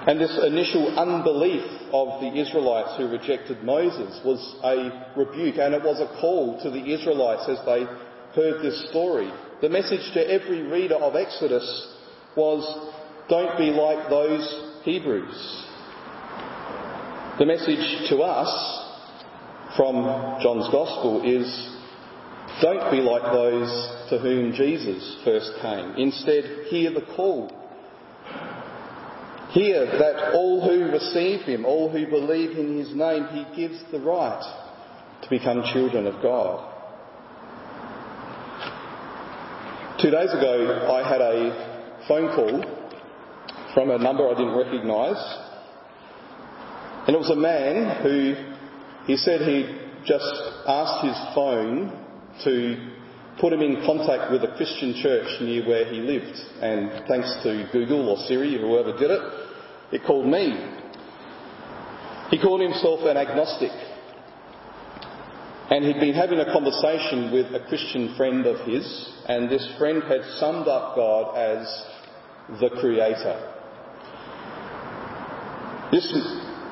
And 0.08 0.22
this 0.22 0.38
initial 0.46 1.00
unbelief 1.00 1.64
of 1.92 2.22
the 2.22 2.40
Israelites 2.40 2.96
who 2.96 3.08
rejected 3.08 3.64
Moses 3.64 4.22
was 4.24 4.56
a 4.64 5.18
rebuke 5.18 5.58
and 5.58 5.74
it 5.74 5.82
was 5.82 6.00
a 6.00 6.20
call 6.22 6.62
to 6.62 6.70
the 6.70 6.94
Israelites 6.94 7.50
as 7.50 7.58
they 7.66 7.86
heard 8.36 8.62
this 8.62 8.88
story. 8.90 9.32
The 9.62 9.70
message 9.70 10.14
to 10.14 10.32
every 10.32 10.62
reader 10.62 10.96
of 10.96 11.16
Exodus 11.16 11.66
was, 12.36 12.62
don't 13.30 13.58
be 13.58 13.72
like 13.72 14.08
those 14.10 14.84
Hebrews. 14.84 15.66
The 17.40 17.46
message 17.48 18.10
to 18.10 18.18
us 18.20 18.86
from 19.76 20.04
John's 20.40 20.70
Gospel 20.72 21.24
is, 21.26 21.48
don't 22.62 22.92
be 22.92 23.02
like 23.02 23.24
those 23.24 24.10
to 24.12 24.20
whom 24.20 24.54
Jesus 24.54 25.18
first 25.26 25.52
came. 25.64 25.96
Instead, 25.98 26.68
hear 26.68 26.94
the 26.94 27.06
call 27.16 27.50
Hear 29.56 29.86
that 29.86 30.34
all 30.34 30.68
who 30.68 30.92
receive 30.92 31.44
him, 31.44 31.64
all 31.64 31.90
who 31.90 32.06
believe 32.08 32.58
in 32.58 32.78
his 32.78 32.94
name, 32.94 33.26
he 33.32 33.46
gives 33.56 33.82
the 33.90 34.02
right 34.02 34.44
to 35.24 35.30
become 35.30 35.64
children 35.72 36.08
of 36.08 36.22
God. 36.22 36.74
Two 40.02 40.12
days 40.12 40.34
ago, 40.34 40.92
I 40.92 41.08
had 41.08 41.22
a 41.22 42.04
phone 42.06 42.36
call 42.36 42.66
from 43.74 43.92
a 43.92 43.98
number 43.98 44.28
I 44.28 44.34
didn't 44.34 44.58
recognise. 44.58 45.24
And 47.08 47.16
it 47.16 47.20
was 47.20 47.30
a 47.30 47.38
man 47.38 48.04
who, 48.04 48.36
he 49.06 49.16
said 49.16 49.40
he 49.40 49.74
just 50.06 50.36
asked 50.68 51.06
his 51.06 51.34
phone 51.34 51.98
to 52.44 52.92
put 53.40 53.52
him 53.52 53.62
in 53.62 53.86
contact 53.86 54.32
with 54.32 54.44
a 54.44 54.56
Christian 54.56 54.94
church 55.02 55.42
near 55.42 55.68
where 55.68 55.86
he 55.86 56.00
lived. 56.00 56.40
And 56.62 57.08
thanks 57.08 57.36
to 57.44 57.68
Google 57.72 58.10
or 58.10 58.18
Siri, 58.28 58.56
or 58.58 58.68
whoever 58.68 58.98
did 58.98 59.12
it, 59.12 59.22
it 59.92 60.04
called 60.06 60.28
me. 60.28 60.54
He 62.32 62.40
called 62.40 62.62
himself 62.62 63.02
an 63.02 63.18
agnostic. 63.18 63.72
And 65.70 65.84
he'd 65.84 66.00
been 66.00 66.14
having 66.14 66.40
a 66.40 66.52
conversation 66.52 67.32
with 67.32 67.48
a 67.54 67.66
Christian 67.68 68.16
friend 68.16 68.46
of 68.46 68.66
his, 68.68 68.86
and 69.28 69.50
this 69.50 69.68
friend 69.78 70.04
had 70.04 70.24
summed 70.40 70.68
up 70.68 70.96
God 70.96 71.36
as 71.36 71.86
the 72.62 72.70
Creator. 72.80 73.52
This 75.92 76.06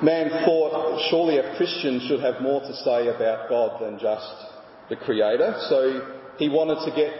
man 0.03 0.29
thought 0.45 1.07
surely 1.09 1.37
a 1.37 1.55
Christian 1.55 2.01
should 2.07 2.19
have 2.19 2.41
more 2.41 2.61
to 2.61 2.73
say 2.83 3.07
about 3.07 3.49
God 3.49 3.81
than 3.81 3.97
just 3.99 4.33
the 4.89 4.95
Creator, 4.95 5.55
so 5.69 6.22
he 6.37 6.49
wanted 6.49 6.83
to 6.89 6.95
get 6.95 7.13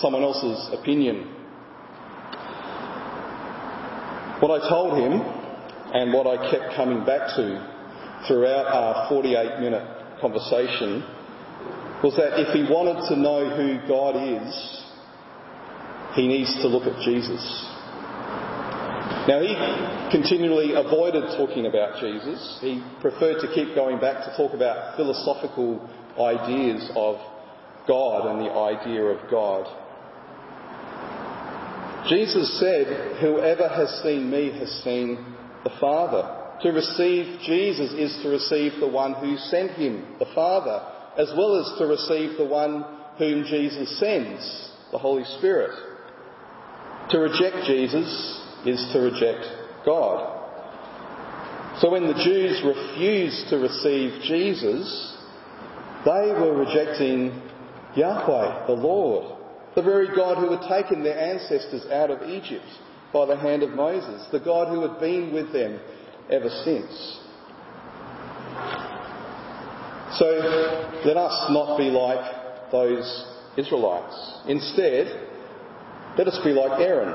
someone 0.00 0.22
else's 0.22 0.78
opinion. 0.78 1.34
What 4.40 4.62
I 4.62 4.68
told 4.68 4.98
him, 4.98 5.20
and 5.94 6.12
what 6.12 6.26
I 6.26 6.50
kept 6.50 6.76
coming 6.76 7.04
back 7.04 7.34
to 7.36 8.24
throughout 8.28 8.66
our 8.66 9.08
48 9.08 9.60
minute 9.60 10.20
conversation, 10.20 11.02
was 12.02 12.14
that 12.16 12.38
if 12.38 12.54
he 12.54 12.62
wanted 12.70 13.08
to 13.08 13.16
know 13.16 13.50
who 13.50 13.88
God 13.88 14.14
is, 14.14 14.78
he 16.14 16.28
needs 16.28 16.54
to 16.62 16.68
look 16.68 16.84
at 16.84 17.02
Jesus. 17.02 17.42
Now, 19.26 19.40
he 19.42 19.52
continually 20.10 20.72
avoided 20.72 21.36
talking 21.36 21.66
about 21.66 22.00
Jesus. 22.00 22.58
He 22.60 22.82
preferred 23.00 23.40
to 23.40 23.52
keep 23.54 23.74
going 23.74 24.00
back 24.00 24.24
to 24.24 24.36
talk 24.36 24.54
about 24.54 24.96
philosophical 24.96 25.82
ideas 26.18 26.90
of 26.96 27.20
God 27.88 28.30
and 28.30 28.46
the 28.46 28.52
idea 28.52 29.02
of 29.02 29.30
God. 29.30 29.66
Jesus 32.08 32.60
said, 32.60 33.16
Whoever 33.20 33.68
has 33.68 34.02
seen 34.02 34.30
me 34.30 34.52
has 34.58 34.70
seen 34.84 35.34
the 35.64 35.70
Father. 35.80 36.36
To 36.62 36.70
receive 36.70 37.40
Jesus 37.40 37.92
is 37.92 38.22
to 38.22 38.28
receive 38.28 38.80
the 38.80 38.88
one 38.88 39.14
who 39.14 39.36
sent 39.36 39.72
him, 39.72 40.16
the 40.18 40.30
Father, 40.34 40.82
as 41.16 41.32
well 41.36 41.56
as 41.56 41.78
to 41.78 41.86
receive 41.86 42.36
the 42.36 42.44
one 42.44 42.84
whom 43.16 43.44
Jesus 43.44 43.98
sends, 43.98 44.70
the 44.92 44.98
Holy 44.98 45.24
Spirit. 45.38 45.70
To 47.10 47.18
reject 47.18 47.66
Jesus 47.66 48.08
is 48.66 48.84
to 48.92 49.00
reject 49.00 49.44
God. 49.84 50.36
So 51.80 51.90
when 51.90 52.06
the 52.06 52.22
Jews 52.24 52.60
refused 52.64 53.50
to 53.50 53.58
receive 53.58 54.22
Jesus, 54.22 55.16
they 56.04 56.32
were 56.32 56.56
rejecting 56.56 57.47
Yahweh, 57.96 58.66
the 58.66 58.72
Lord, 58.72 59.36
the 59.74 59.82
very 59.82 60.08
God 60.14 60.38
who 60.38 60.56
had 60.56 60.68
taken 60.68 61.02
their 61.02 61.18
ancestors 61.18 61.86
out 61.90 62.10
of 62.10 62.28
Egypt 62.28 62.66
by 63.12 63.26
the 63.26 63.36
hand 63.36 63.62
of 63.62 63.70
Moses, 63.70 64.26
the 64.32 64.40
God 64.40 64.68
who 64.68 64.82
had 64.82 65.00
been 65.00 65.32
with 65.32 65.52
them 65.52 65.80
ever 66.30 66.48
since. 66.64 67.20
So 70.18 70.26
let 71.04 71.16
us 71.16 71.50
not 71.50 71.76
be 71.78 71.90
like 71.90 72.70
those 72.72 73.24
Israelites. 73.56 74.42
Instead, 74.46 75.28
let 76.16 76.28
us 76.28 76.38
be 76.44 76.50
like 76.50 76.80
Aaron, 76.80 77.14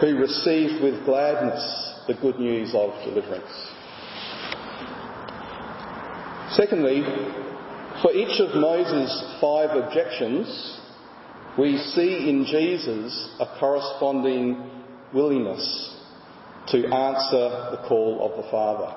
who 0.00 0.16
received 0.16 0.82
with 0.82 1.04
gladness 1.04 1.94
the 2.06 2.14
good 2.14 2.38
news 2.38 2.70
of 2.74 2.90
deliverance. 3.04 3.44
Secondly, 6.52 7.02
for 8.02 8.12
each 8.12 8.40
of 8.40 8.54
Moses' 8.54 9.38
five 9.40 9.70
objections, 9.70 10.78
we 11.58 11.76
see 11.78 12.28
in 12.28 12.44
Jesus 12.44 13.36
a 13.40 13.58
corresponding 13.58 14.70
willingness 15.12 15.96
to 16.68 16.86
answer 16.86 17.70
the 17.72 17.82
call 17.88 18.30
of 18.30 18.44
the 18.44 18.50
Father. 18.50 18.94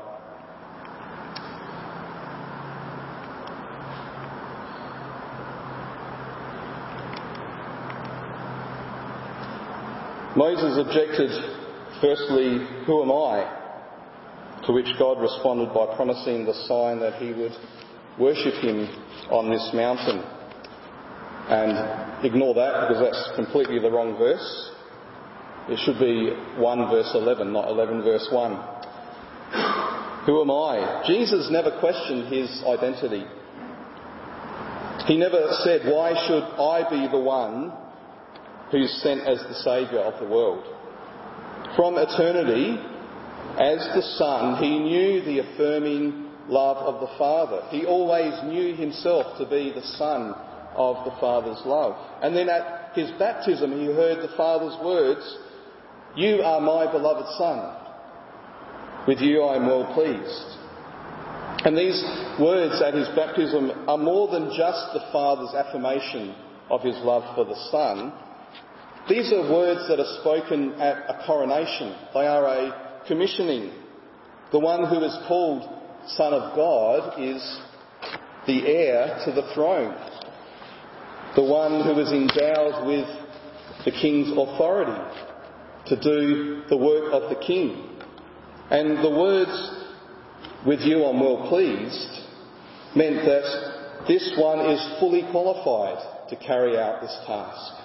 Moses 10.36 10.78
objected, 10.78 11.30
firstly, 12.00 12.66
Who 12.86 13.02
am 13.02 13.12
I? 13.12 14.62
To 14.68 14.74
which 14.74 14.88
God 15.00 15.20
responded 15.20 15.74
by 15.74 15.96
promising 15.96 16.46
the 16.46 16.54
sign 16.68 17.00
that 17.00 17.16
he 17.16 17.34
would 17.34 17.54
worship 18.20 18.56
him 18.56 18.88
on 19.30 19.50
this 19.50 19.70
mountain. 19.74 20.24
And 21.52 22.26
ignore 22.26 22.54
that 22.56 22.88
because 22.88 23.02
that's 23.02 23.36
completely 23.36 23.80
the 23.80 23.92
wrong 23.92 24.18
verse. 24.18 24.72
It 25.70 25.80
should 25.86 26.00
be 26.00 26.34
1 26.60 26.90
verse 26.90 27.12
11, 27.14 27.52
not 27.54 27.70
11 27.70 28.04
verse 28.04 28.28
1. 28.32 30.26
Who 30.26 30.42
am 30.42 30.52
I? 30.52 31.04
Jesus 31.08 31.50
never 31.52 31.80
questioned 31.80 32.32
his 32.32 32.64
identity. 32.66 33.26
He 35.08 35.18
never 35.18 35.50
said, 35.64 35.82
Why 35.86 36.14
should 36.28 36.44
I 36.44 36.88
be 36.90 37.08
the 37.12 37.20
one 37.20 37.74
who's 38.72 38.92
sent 39.02 39.22
as 39.22 39.40
the 39.40 39.56
Saviour 39.56 40.02
of 40.04 40.20
the 40.20 40.28
world? 40.28 40.64
From 41.76 41.98
eternity, 41.98 42.78
as 43.58 43.80
the 43.96 44.04
Son, 44.18 44.62
he 44.62 44.80
knew 44.80 45.22
the 45.24 45.40
affirming 45.40 46.21
love 46.48 46.78
of 46.78 47.02
the 47.02 47.18
Father. 47.18 47.64
He 47.70 47.86
always 47.86 48.34
knew 48.44 48.76
himself 48.76 49.38
to 49.38 49.46
be 49.46 49.72
the 49.74 49.86
Son 49.98 50.34
of 50.76 51.06
the 51.06 51.20
Father's 51.20 51.62
love. 51.66 51.96
And 52.22 52.36
then 52.36 52.50
at 52.50 52.92
his 52.96 53.12
baptism, 53.20 53.72
he 53.72 53.86
heard 53.86 54.22
the 54.22 54.36
Father's 54.36 54.78
words, 54.84 55.38
You 56.16 56.42
are 56.42 56.62
my 56.62 56.92
beloved 56.92 57.28
Son. 57.38 57.78
With 59.08 59.20
you 59.20 59.42
I 59.42 59.56
am 59.56 59.68
well 59.68 59.94
pleased. 59.94 60.58
And 61.66 61.78
these 61.78 62.02
words 62.40 62.82
at 62.82 62.94
his 62.94 63.08
baptism 63.10 63.72
are 63.88 63.98
more 63.98 64.28
than 64.30 64.50
just 64.58 64.94
the 64.94 65.06
Father's 65.12 65.54
affirmation 65.54 66.36
of 66.70 66.82
his 66.82 66.96
love 66.98 67.36
for 67.36 67.46
the 67.46 67.56
Son. 67.70 68.14
These 69.10 69.32
are 69.34 69.52
words 69.52 69.88
that 69.88 70.00
are 70.00 70.20
spoken 70.22 70.74
at 70.80 71.10
a 71.10 71.24
coronation. 71.26 71.96
They 72.14 72.26
are 72.28 72.46
a 72.46 73.04
commissioning. 73.08 73.74
The 74.52 74.60
one 74.60 74.88
who 74.88 75.04
is 75.04 75.16
called 75.28 75.81
Son 76.08 76.34
of 76.34 76.56
God 76.56 77.22
is 77.22 77.60
the 78.48 78.66
heir 78.68 79.22
to 79.26 79.32
the 79.32 79.54
throne, 79.54 79.96
the 81.36 81.44
one 81.44 81.84
who 81.84 82.00
is 82.00 82.12
endowed 82.12 82.88
with 82.88 83.08
the 83.86 83.92
king's 83.92 84.32
authority 84.32 85.00
to 85.88 85.96
do 86.02 86.64
the 86.70 86.78
work 86.78 87.14
of 87.14 87.30
the 87.30 87.44
king. 87.46 87.98
And 88.70 89.04
the 89.04 89.10
words, 89.10 89.52
with 90.66 90.82
you 90.82 91.04
I'm 91.04 91.20
well 91.20 91.48
pleased, 91.50 92.26
meant 92.96 93.26
that 93.26 94.06
this 94.08 94.34
one 94.38 94.60
is 94.72 95.00
fully 95.00 95.24
qualified 95.32 96.30
to 96.30 96.36
carry 96.36 96.78
out 96.78 97.02
this 97.02 97.16
task. 97.28 97.82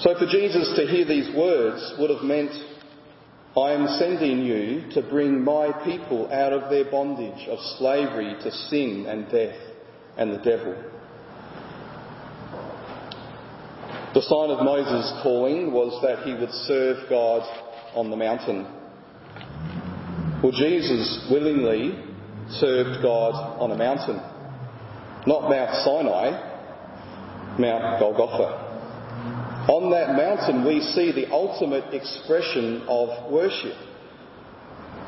So 0.00 0.14
for 0.18 0.26
Jesus 0.26 0.72
to 0.76 0.86
hear 0.86 1.04
these 1.04 1.34
words 1.34 1.94
would 1.98 2.10
have 2.10 2.22
meant 2.22 2.52
I 3.58 3.72
am 3.72 3.88
sending 3.98 4.44
you 4.44 4.90
to 4.92 5.02
bring 5.02 5.42
my 5.42 5.72
people 5.84 6.30
out 6.32 6.52
of 6.52 6.70
their 6.70 6.90
bondage 6.90 7.48
of 7.48 7.58
slavery 7.78 8.36
to 8.42 8.52
sin 8.52 9.06
and 9.08 9.30
death 9.30 9.56
and 10.16 10.32
the 10.32 10.38
devil. 10.38 10.76
The 14.14 14.22
sign 14.22 14.50
of 14.50 14.64
Moses' 14.64 15.12
calling 15.22 15.72
was 15.72 16.00
that 16.02 16.24
he 16.24 16.34
would 16.34 16.52
serve 16.66 17.08
God 17.08 17.42
on 17.94 18.10
the 18.10 18.16
mountain. 18.16 18.64
Well, 20.42 20.52
Jesus 20.52 21.26
willingly 21.30 21.98
served 22.50 23.02
God 23.02 23.34
on 23.60 23.72
a 23.72 23.76
mountain. 23.76 24.16
Not 25.26 25.50
Mount 25.50 25.74
Sinai, 25.84 27.58
Mount 27.58 27.98
Golgotha. 27.98 28.67
On 29.68 29.90
that 29.90 30.16
mountain, 30.16 30.66
we 30.66 30.80
see 30.80 31.12
the 31.12 31.30
ultimate 31.30 31.92
expression 31.92 32.82
of 32.88 33.30
worship. 33.30 33.76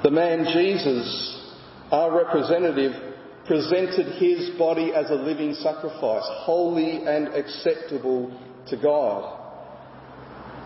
The 0.03 0.11
man 0.11 0.45
Jesus, 0.53 1.53
our 1.91 2.15
representative, 2.15 2.93
presented 3.47 4.19
his 4.19 4.51
body 4.59 4.93
as 4.95 5.09
a 5.11 5.15
living 5.15 5.55
sacrifice, 5.55 6.25
holy 6.45 7.07
and 7.07 7.29
acceptable 7.29 8.31
to 8.69 8.77
God. 8.77 9.39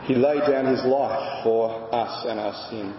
He 0.07 0.16
laid 0.16 0.40
down 0.40 0.66
his 0.66 0.85
life 0.85 1.44
for 1.44 1.94
us 1.94 2.26
and 2.28 2.40
our 2.40 2.70
sin. 2.70 2.94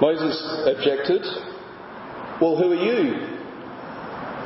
Moses 0.00 0.76
objected, 0.76 1.22
Well, 2.40 2.56
who 2.56 2.72
are 2.72 2.74
you? 2.74 3.37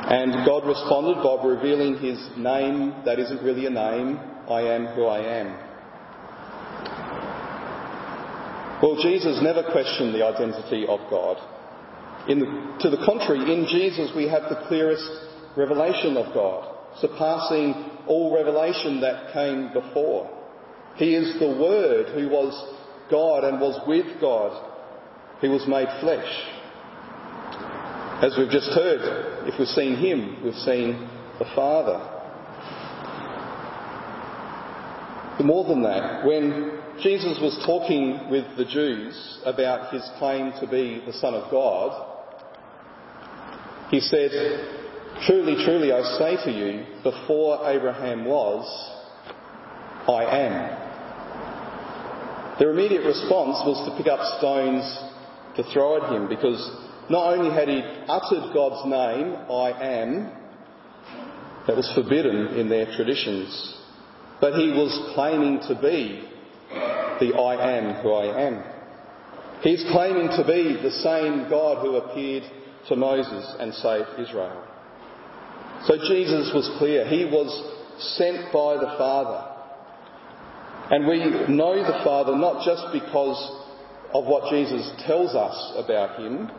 And 0.05 0.45
God 0.45 0.67
responded 0.67 1.23
by 1.23 1.43
revealing 1.43 1.97
his 1.97 2.19
name 2.37 2.93
that 3.05 3.19
isn't 3.19 3.41
really 3.41 3.65
a 3.65 3.69
name 3.69 4.19
I 4.49 4.61
am 4.61 4.87
who 4.87 5.05
I 5.05 5.19
am. 5.19 5.47
Well, 8.81 9.01
Jesus 9.01 9.39
never 9.41 9.63
questioned 9.71 10.13
the 10.13 10.25
identity 10.25 10.85
of 10.85 10.99
God. 11.09 11.37
The, 12.27 12.35
to 12.81 12.89
the 12.89 13.03
contrary, 13.05 13.41
in 13.53 13.65
Jesus 13.65 14.11
we 14.13 14.27
have 14.27 14.43
the 14.49 14.65
clearest 14.67 15.07
revelation 15.55 16.17
of 16.17 16.33
God, 16.33 16.75
surpassing 16.99 17.73
all 18.07 18.35
revelation 18.35 18.99
that 18.99 19.31
came 19.31 19.71
before. 19.71 20.29
He 20.95 21.15
is 21.15 21.39
the 21.39 21.47
Word 21.47 22.09
who 22.13 22.27
was 22.27 22.53
God 23.09 23.45
and 23.45 23.61
was 23.61 23.79
with 23.87 24.19
God, 24.19 24.51
who 25.39 25.49
was 25.49 25.65
made 25.65 25.87
flesh. 26.01 26.27
As 28.23 28.33
we've 28.37 28.49
just 28.49 28.69
heard, 28.69 29.47
if 29.49 29.59
we've 29.59 29.67
seen 29.67 29.97
Him, 29.97 30.41
we've 30.45 30.53
seen 30.53 31.09
the 31.39 31.45
Father. 31.53 31.99
But 35.37 35.45
more 35.45 35.67
than 35.67 35.83
that, 35.83 36.25
when 36.25 36.79
Jesus 37.01 37.37
was 37.41 37.61
talking 37.65 38.29
with 38.29 38.45
the 38.55 38.63
Jews 38.63 39.39
about 39.45 39.91
his 39.93 40.09
claim 40.19 40.53
to 40.61 40.67
be 40.67 41.03
the 41.05 41.11
Son 41.11 41.33
of 41.33 41.51
God, 41.51 41.91
he 43.91 43.99
said, 43.99 44.31
Truly, 45.27 45.61
truly, 45.65 45.91
I 45.91 46.01
say 46.17 46.37
to 46.45 46.51
you, 46.51 46.85
before 47.03 47.69
Abraham 47.69 48.23
was, 48.23 48.65
I 50.07 50.23
am. 50.47 50.79
Their 52.57 52.71
immediate 52.71 53.03
response 53.03 53.57
was 53.67 53.85
to 53.85 53.97
pick 53.97 54.07
up 54.07 54.21
stones 54.39 54.97
to 55.57 55.63
throw 55.73 55.97
at 56.01 56.09
him 56.13 56.29
because 56.29 56.83
not 57.09 57.33
only 57.33 57.53
had 57.53 57.67
he 57.67 57.81
uttered 58.07 58.53
God's 58.53 58.85
name, 58.85 59.35
I 59.51 59.71
am, 59.81 60.31
that 61.67 61.75
was 61.75 61.91
forbidden 61.95 62.59
in 62.59 62.69
their 62.69 62.85
traditions, 62.95 63.77
but 64.41 64.53
he 64.53 64.71
was 64.71 65.13
claiming 65.15 65.59
to 65.67 65.75
be 65.81 66.27
the 67.19 67.37
I 67.37 67.77
am 67.77 68.01
who 68.01 68.11
I 68.11 68.47
am. 68.47 68.63
He's 69.61 69.83
claiming 69.91 70.27
to 70.29 70.43
be 70.45 70.81
the 70.81 70.91
same 70.91 71.49
God 71.49 71.81
who 71.81 71.95
appeared 71.95 72.43
to 72.89 72.95
Moses 72.95 73.55
and 73.59 73.73
saved 73.73 74.19
Israel. 74.19 74.61
So 75.85 75.97
Jesus 75.97 76.51
was 76.53 76.69
clear. 76.77 77.07
He 77.07 77.25
was 77.25 77.47
sent 78.17 78.51
by 78.51 78.75
the 78.75 78.95
Father. 78.97 79.49
And 80.91 81.07
we 81.07 81.19
know 81.53 81.75
the 81.75 82.03
Father 82.03 82.35
not 82.35 82.65
just 82.65 82.91
because 82.91 83.39
of 84.13 84.25
what 84.25 84.51
Jesus 84.51 84.91
tells 85.07 85.33
us 85.33 85.73
about 85.77 86.19
him, 86.19 86.51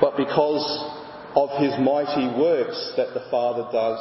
but 0.00 0.16
because 0.16 0.64
of 1.36 1.50
his 1.60 1.72
mighty 1.78 2.40
works 2.40 2.94
that 2.96 3.14
the 3.14 3.26
Father 3.30 3.66
does 3.72 4.00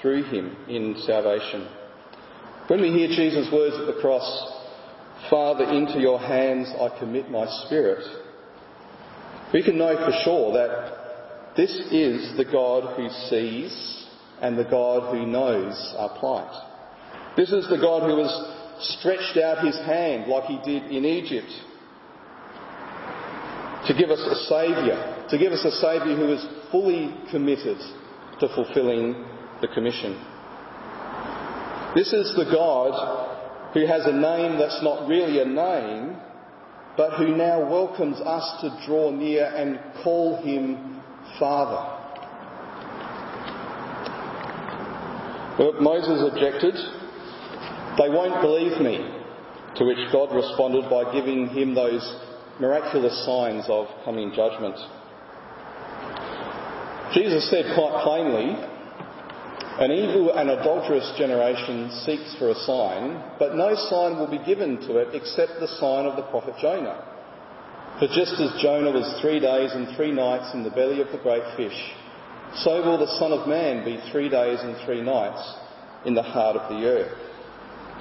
through 0.00 0.24
him 0.24 0.56
in 0.68 0.96
salvation. 1.06 1.68
When 2.68 2.80
we 2.80 2.90
hear 2.90 3.08
Jesus' 3.08 3.52
words 3.52 3.76
at 3.76 3.86
the 3.86 4.00
cross, 4.00 4.24
Father, 5.28 5.64
into 5.64 6.00
your 6.00 6.18
hands 6.18 6.72
I 6.80 6.98
commit 6.98 7.30
my 7.30 7.46
spirit, 7.66 8.04
we 9.52 9.62
can 9.62 9.78
know 9.78 9.94
for 9.96 10.12
sure 10.24 10.52
that 10.54 11.56
this 11.56 11.70
is 11.90 12.36
the 12.36 12.46
God 12.50 12.96
who 12.96 13.08
sees 13.28 14.06
and 14.40 14.58
the 14.58 14.64
God 14.64 15.14
who 15.14 15.26
knows 15.26 15.94
our 15.98 16.18
plight. 16.18 17.36
This 17.36 17.52
is 17.52 17.68
the 17.68 17.78
God 17.78 18.08
who 18.08 18.22
has 18.22 18.98
stretched 18.98 19.36
out 19.36 19.64
his 19.64 19.76
hand 19.80 20.28
like 20.28 20.44
he 20.44 20.58
did 20.64 20.90
in 20.90 21.04
Egypt 21.04 21.52
to 23.86 23.94
give 23.94 24.10
us 24.10 24.20
a 24.20 24.36
Saviour, 24.46 25.26
to 25.30 25.38
give 25.38 25.52
us 25.52 25.64
a 25.64 25.72
Saviour 25.72 26.16
who 26.16 26.32
is 26.32 26.46
fully 26.70 27.14
committed 27.30 27.78
to 28.40 28.48
fulfilling 28.54 29.24
the 29.60 29.68
commission. 29.68 30.12
This 31.94 32.12
is 32.12 32.34
the 32.36 32.50
God 32.50 33.72
who 33.74 33.86
has 33.86 34.06
a 34.06 34.12
name 34.12 34.58
that's 34.58 34.82
not 34.82 35.08
really 35.08 35.40
a 35.40 35.44
name, 35.44 36.16
but 36.96 37.18
who 37.18 37.36
now 37.36 37.60
welcomes 37.68 38.20
us 38.20 38.60
to 38.60 38.86
draw 38.86 39.10
near 39.10 39.46
and 39.46 39.78
call 40.02 40.42
him 40.42 41.00
Father. 41.38 41.98
Well, 45.58 45.80
Moses 45.80 46.32
objected, 46.32 46.74
They 47.98 48.08
won't 48.08 48.40
believe 48.40 48.80
me. 48.80 49.18
To 49.76 49.84
which 49.84 50.12
God 50.12 50.34
responded 50.34 50.88
by 50.90 51.12
giving 51.12 51.48
him 51.48 51.74
those 51.74 52.02
miraculous 52.60 53.24
signs 53.24 53.64
of 53.68 53.86
coming 54.04 54.32
judgment. 54.34 54.76
Jesus 57.14 57.48
said 57.50 57.74
quite 57.74 58.02
plainly, 58.02 58.56
An 59.80 59.90
evil 59.90 60.32
and 60.36 60.50
adulterous 60.50 61.12
generation 61.18 61.90
seeks 62.04 62.34
for 62.38 62.50
a 62.50 62.54
sign, 62.54 63.22
but 63.38 63.54
no 63.54 63.74
sign 63.88 64.18
will 64.18 64.30
be 64.30 64.44
given 64.44 64.80
to 64.88 64.98
it 64.98 65.14
except 65.14 65.60
the 65.60 65.68
sign 65.80 66.06
of 66.06 66.16
the 66.16 66.28
prophet 66.30 66.54
Jonah. 66.60 67.08
For 67.98 68.08
just 68.08 68.40
as 68.40 68.60
Jonah 68.62 68.90
was 68.90 69.20
three 69.20 69.40
days 69.40 69.72
and 69.72 69.94
three 69.96 70.12
nights 70.12 70.54
in 70.54 70.64
the 70.64 70.70
belly 70.70 71.00
of 71.00 71.12
the 71.12 71.18
great 71.18 71.44
fish, 71.56 71.76
so 72.64 72.82
will 72.82 72.98
the 72.98 73.18
Son 73.18 73.32
of 73.32 73.48
Man 73.48 73.84
be 73.84 74.00
three 74.10 74.28
days 74.28 74.58
and 74.60 74.76
three 74.84 75.02
nights 75.02 75.42
in 76.04 76.14
the 76.14 76.22
heart 76.22 76.56
of 76.56 76.68
the 76.68 76.86
earth. 76.86 77.31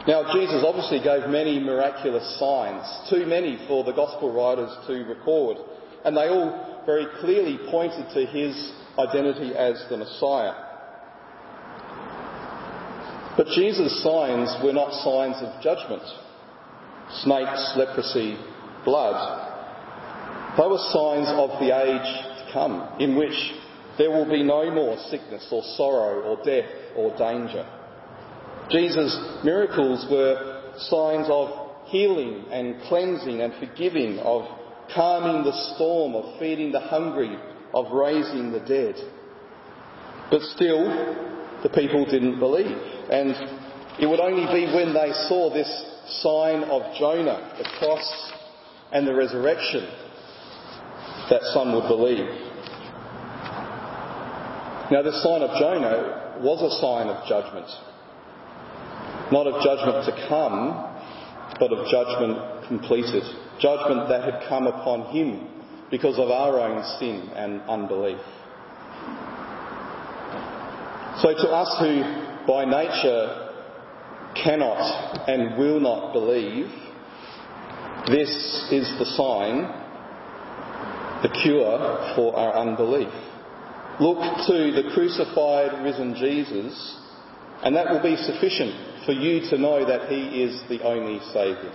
Now, 0.07 0.33
Jesus 0.33 0.63
obviously 0.65 0.99
gave 0.99 1.29
many 1.29 1.59
miraculous 1.59 2.39
signs, 2.39 3.09
too 3.09 3.25
many 3.27 3.63
for 3.67 3.83
the 3.83 3.91
gospel 3.91 4.33
writers 4.33 4.75
to 4.87 4.93
record, 5.05 5.57
and 6.03 6.17
they 6.17 6.27
all 6.27 6.83
very 6.87 7.05
clearly 7.19 7.59
pointed 7.69 8.05
to 8.13 8.25
his 8.25 8.73
identity 8.97 9.53
as 9.55 9.85
the 9.89 9.97
Messiah. 9.97 10.53
But 13.37 13.47
Jesus' 13.55 14.03
signs 14.03 14.55
were 14.63 14.73
not 14.73 14.91
signs 15.03 15.37
of 15.41 15.61
judgment 15.61 16.03
snakes, 17.23 17.73
leprosy, 17.75 18.37
blood. 18.85 19.47
They 20.57 20.67
were 20.67 20.77
signs 20.91 21.27
of 21.29 21.59
the 21.59 21.75
age 21.75 22.45
to 22.45 22.53
come, 22.53 22.89
in 22.99 23.15
which 23.15 23.53
there 23.97 24.09
will 24.09 24.29
be 24.29 24.43
no 24.43 24.71
more 24.71 24.97
sickness 25.09 25.47
or 25.51 25.61
sorrow 25.75 26.21
or 26.21 26.43
death 26.43 26.69
or 26.95 27.15
danger. 27.17 27.65
Jesus' 28.71 29.17
miracles 29.43 30.05
were 30.09 30.73
signs 30.77 31.27
of 31.29 31.87
healing 31.87 32.45
and 32.51 32.81
cleansing 32.83 33.41
and 33.41 33.53
forgiving, 33.59 34.19
of 34.19 34.47
calming 34.93 35.43
the 35.43 35.75
storm, 35.75 36.15
of 36.15 36.39
feeding 36.39 36.71
the 36.71 36.79
hungry, 36.79 37.37
of 37.73 37.91
raising 37.91 38.51
the 38.51 38.59
dead. 38.59 38.95
But 40.29 40.41
still, 40.41 40.87
the 41.63 41.69
people 41.69 42.05
didn't 42.05 42.39
believe. 42.39 42.77
And 43.11 43.35
it 43.99 44.07
would 44.07 44.19
only 44.19 44.45
be 44.53 44.73
when 44.73 44.93
they 44.93 45.11
saw 45.27 45.53
this 45.53 45.69
sign 46.21 46.63
of 46.63 46.97
Jonah, 46.97 47.55
the 47.57 47.69
cross 47.77 48.31
and 48.91 49.05
the 49.05 49.13
resurrection, 49.13 49.83
that 51.29 51.41
some 51.53 51.73
would 51.73 51.87
believe. 51.87 52.25
Now, 54.91 55.01
the 55.03 55.21
sign 55.23 55.41
of 55.41 55.57
Jonah 55.59 56.39
was 56.41 56.61
a 56.61 56.81
sign 56.81 57.07
of 57.07 57.27
judgment 57.27 57.67
not 59.31 59.47
of 59.47 59.63
judgment 59.63 60.05
to 60.05 60.27
come, 60.27 60.91
but 61.59 61.71
of 61.71 61.87
judgment 61.87 62.67
completed. 62.67 63.23
Judgment 63.59 64.09
that 64.09 64.23
had 64.23 64.49
come 64.49 64.67
upon 64.67 65.13
him 65.15 65.47
because 65.89 66.17
of 66.17 66.29
our 66.29 66.59
own 66.59 66.83
sin 66.99 67.29
and 67.35 67.61
unbelief. 67.61 68.19
So 71.21 71.33
to 71.33 71.49
us 71.49 71.77
who 71.79 72.47
by 72.47 72.65
nature 72.65 73.51
cannot 74.43 75.29
and 75.29 75.57
will 75.57 75.79
not 75.79 76.13
believe, 76.13 76.65
this 78.07 78.29
is 78.71 78.89
the 78.97 79.05
sign, 79.05 79.61
the 81.21 81.29
cure 81.43 82.13
for 82.15 82.35
our 82.35 82.55
unbelief. 82.55 83.13
Look 83.99 84.17
to 84.47 84.71
the 84.71 84.89
crucified, 84.95 85.83
risen 85.83 86.15
Jesus, 86.15 86.97
and 87.63 87.75
that 87.75 87.91
will 87.91 88.01
be 88.01 88.15
sufficient 88.15 88.90
for 89.05 89.13
you 89.13 89.41
to 89.49 89.57
know 89.57 89.85
that 89.85 90.09
He 90.09 90.43
is 90.43 90.61
the 90.69 90.81
only 90.83 91.19
Saviour. 91.33 91.73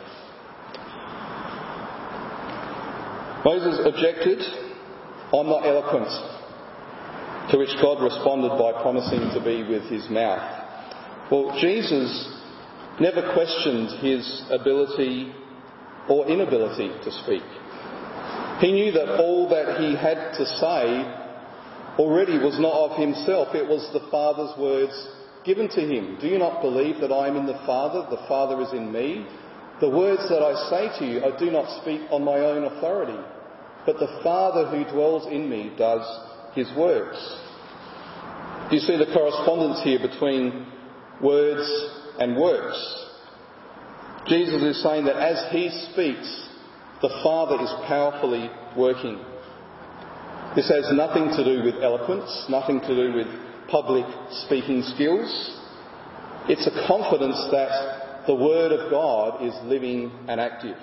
Moses 3.45 3.79
objected, 3.87 4.43
I'm 5.33 5.47
not 5.47 5.65
eloquent. 5.65 6.11
To 7.53 7.59
which 7.59 7.71
God 7.81 8.03
responded 8.03 8.59
by 8.59 8.83
promising 8.83 9.31
to 9.31 9.41
be 9.41 9.63
with 9.63 9.85
his 9.89 10.11
mouth. 10.11 10.43
Well, 11.31 11.57
Jesus 11.61 12.11
never 12.99 13.33
questioned 13.35 14.03
his 14.03 14.43
ability 14.51 15.33
or 16.09 16.27
inability 16.27 16.89
to 16.89 17.13
speak. 17.23 17.47
He 18.61 18.73
knew 18.73 18.91
that 18.93 19.21
all 19.21 19.49
that 19.51 19.79
he 19.79 19.95
had 19.95 20.33
to 20.39 20.45
say 20.45 21.07
already 21.99 22.39
was 22.39 22.59
not 22.59 22.73
of 22.73 22.99
himself, 22.99 23.55
it 23.55 23.69
was 23.69 23.89
the 23.93 24.11
Father's 24.11 24.59
words 24.59 25.09
given 25.47 25.69
to 25.69 25.81
him. 25.81 26.19
Do 26.21 26.27
you 26.27 26.39
not 26.39 26.61
believe 26.61 27.01
that 27.01 27.13
I 27.13 27.29
am 27.29 27.37
in 27.37 27.47
the 27.47 27.63
Father, 27.65 28.05
the 28.11 28.27
Father 28.27 28.61
is 28.61 28.73
in 28.73 28.93
me? 28.93 29.25
The 29.81 29.89
words 29.89 30.29
that 30.29 30.43
I 30.43 30.69
say 30.69 30.99
to 30.99 31.05
you, 31.11 31.25
I 31.25 31.39
do 31.39 31.51
not 31.51 31.81
speak 31.83 32.03
on 32.11 32.25
my 32.25 32.41
own 32.41 32.65
authority, 32.65 33.19
but 33.87 33.99
the 33.99 34.21
Father 34.23 34.67
who 34.67 34.91
dwells 34.93 35.27
in 35.31 35.49
me 35.49 35.73
does 35.79 36.03
his 36.55 36.69
works. 36.77 37.19
You 38.73 38.81
see 38.81 38.97
the 38.99 39.13
correspondence 39.15 39.83
here 39.85 40.01
between 40.01 40.67
words 41.23 41.69
and 42.19 42.37
works? 42.37 43.05
Jesus 44.27 44.63
is 44.63 44.83
saying 44.83 45.05
that 45.05 45.17
as 45.17 45.53
he 45.53 45.71
speaks, 45.93 46.49
the 47.01 47.21
Father 47.23 47.63
is 47.63 47.71
powerfully 47.87 48.51
working. 48.77 49.23
This 50.57 50.69
has 50.69 50.91
nothing 50.93 51.29
to 51.37 51.45
do 51.45 51.63
with 51.63 51.77
eloquence, 51.85 52.47
nothing 52.49 52.81
to 52.81 52.89
do 52.89 53.15
with 53.15 53.29
public 53.71 54.05
speaking 54.47 54.83
skills. 54.95 55.31
It's 56.49 56.67
a 56.67 56.87
confidence 56.87 57.37
that 57.51 58.25
the 58.27 58.35
Word 58.35 58.73
of 58.73 58.91
God 58.91 59.43
is 59.43 59.55
living 59.65 60.11
and 60.29 60.41
active. 60.41 60.77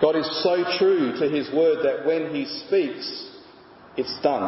God 0.00 0.16
is 0.16 0.42
so 0.42 0.64
true 0.78 1.12
to 1.18 1.28
His 1.28 1.52
Word 1.52 1.84
that 1.84 2.06
when 2.06 2.34
He 2.34 2.44
speaks, 2.66 3.34
it's 3.96 4.20
done. 4.22 4.42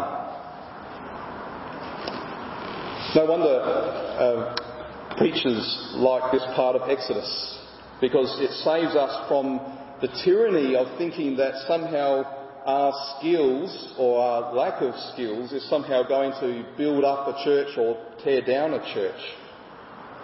No 3.15 3.27
wonder 3.27 3.59
uh, 3.59 5.17
preachers 5.17 5.95
like 5.97 6.31
this 6.31 6.43
part 6.55 6.77
of 6.77 6.89
Exodus, 6.89 7.59
because 8.01 8.39
it 8.41 8.51
saves 8.63 8.95
us 8.95 9.29
from 9.29 9.59
the 10.01 10.09
tyranny 10.25 10.77
of 10.77 10.97
thinking 10.97 11.37
that 11.37 11.55
somehow 11.67 12.40
our 12.71 13.17
skills 13.19 13.95
or 13.99 14.21
our 14.23 14.55
lack 14.55 14.81
of 14.81 14.95
skills 15.13 15.51
is 15.53 15.69
somehow 15.69 16.05
going 16.07 16.31
to 16.41 16.65
build 16.77 17.05
up 17.05 17.27
a 17.27 17.45
church 17.45 17.77
or 17.77 17.99
tear 18.23 18.43
down 18.43 18.75
a 18.75 18.95
church. 18.95 19.21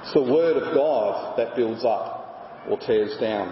It's 0.03 0.15
the 0.15 0.23
Word 0.23 0.57
of 0.57 0.73
God 0.73 1.37
that 1.39 1.57
builds 1.57 1.85
up 1.85 2.65
or 2.69 2.79
tears 2.79 3.19
down. 3.21 3.49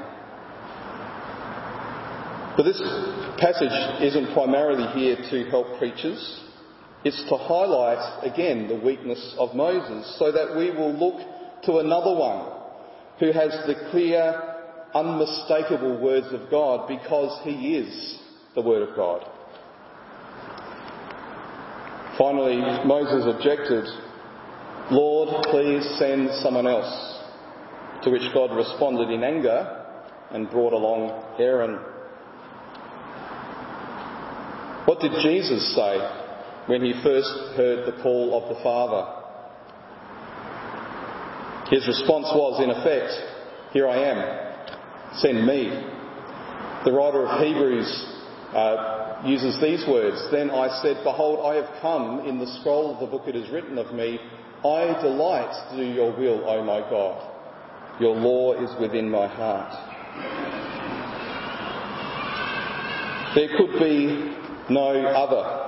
But 2.56 2.62
this 2.62 2.80
passage 3.38 3.74
isn't 4.00 4.32
primarily 4.32 4.86
here 4.98 5.16
to 5.16 5.50
help 5.50 5.76
preachers. 5.78 6.40
It's 7.04 7.20
to 7.28 7.36
highlight 7.36 8.24
again 8.24 8.68
the 8.68 8.76
weakness 8.76 9.34
of 9.38 9.56
Moses 9.56 10.16
so 10.20 10.30
that 10.30 10.56
we 10.56 10.70
will 10.70 10.94
look 10.94 11.20
to 11.64 11.78
another 11.78 12.14
one 12.14 12.62
who 13.18 13.32
has 13.32 13.50
the 13.66 13.74
clear, 13.90 14.40
unmistakable 14.94 16.00
words 16.00 16.28
of 16.30 16.48
God 16.48 16.86
because 16.86 17.40
he 17.42 17.74
is 17.76 18.20
the 18.54 18.60
Word 18.60 18.88
of 18.88 18.94
God. 18.94 19.24
Finally, 22.16 22.56
Moses 22.86 23.26
objected, 23.26 23.84
Lord, 24.90 25.44
please 25.50 25.84
send 25.98 26.30
someone 26.42 26.66
else. 26.66 27.10
To 28.04 28.10
which 28.10 28.22
God 28.32 28.54
responded 28.54 29.10
in 29.10 29.24
anger 29.24 29.86
and 30.30 30.50
brought 30.50 30.72
along 30.72 31.36
Aaron. 31.38 31.78
What 34.84 35.00
did 35.00 35.12
Jesus 35.22 35.74
say 35.74 35.98
when 36.66 36.82
he 36.82 36.92
first 37.02 37.56
heard 37.56 37.86
the 37.86 38.02
call 38.02 38.40
of 38.40 38.54
the 38.54 38.62
Father? 38.62 39.22
His 41.70 41.88
response 41.88 42.26
was, 42.34 42.62
in 42.62 42.70
effect, 42.70 43.72
Here 43.72 43.88
I 43.88 43.96
am, 43.96 45.16
send 45.16 45.46
me. 45.46 45.70
The 46.84 46.92
writer 46.92 47.26
of 47.26 47.40
Hebrews 47.42 48.13
uh, 48.54 49.22
uses 49.26 49.60
these 49.60 49.84
words 49.88 50.16
Then 50.30 50.50
I 50.50 50.80
said, 50.82 51.02
Behold, 51.02 51.44
I 51.44 51.56
have 51.56 51.80
come. 51.80 52.26
In 52.28 52.38
the 52.38 52.46
scroll 52.60 52.94
of 52.94 53.00
the 53.00 53.06
book 53.06 53.26
it 53.26 53.36
is 53.36 53.50
written 53.50 53.78
of 53.78 53.92
me, 53.94 54.18
I 54.64 54.98
delight 55.02 55.70
to 55.70 55.76
do 55.76 55.84
your 55.84 56.16
will, 56.16 56.48
O 56.48 56.62
my 56.64 56.80
God. 56.88 58.00
Your 58.00 58.16
law 58.16 58.54
is 58.54 58.70
within 58.80 59.10
my 59.10 59.26
heart. 59.28 59.72
There 63.34 63.48
could 63.56 63.78
be 63.78 64.36
no 64.70 65.06
other. 65.06 65.64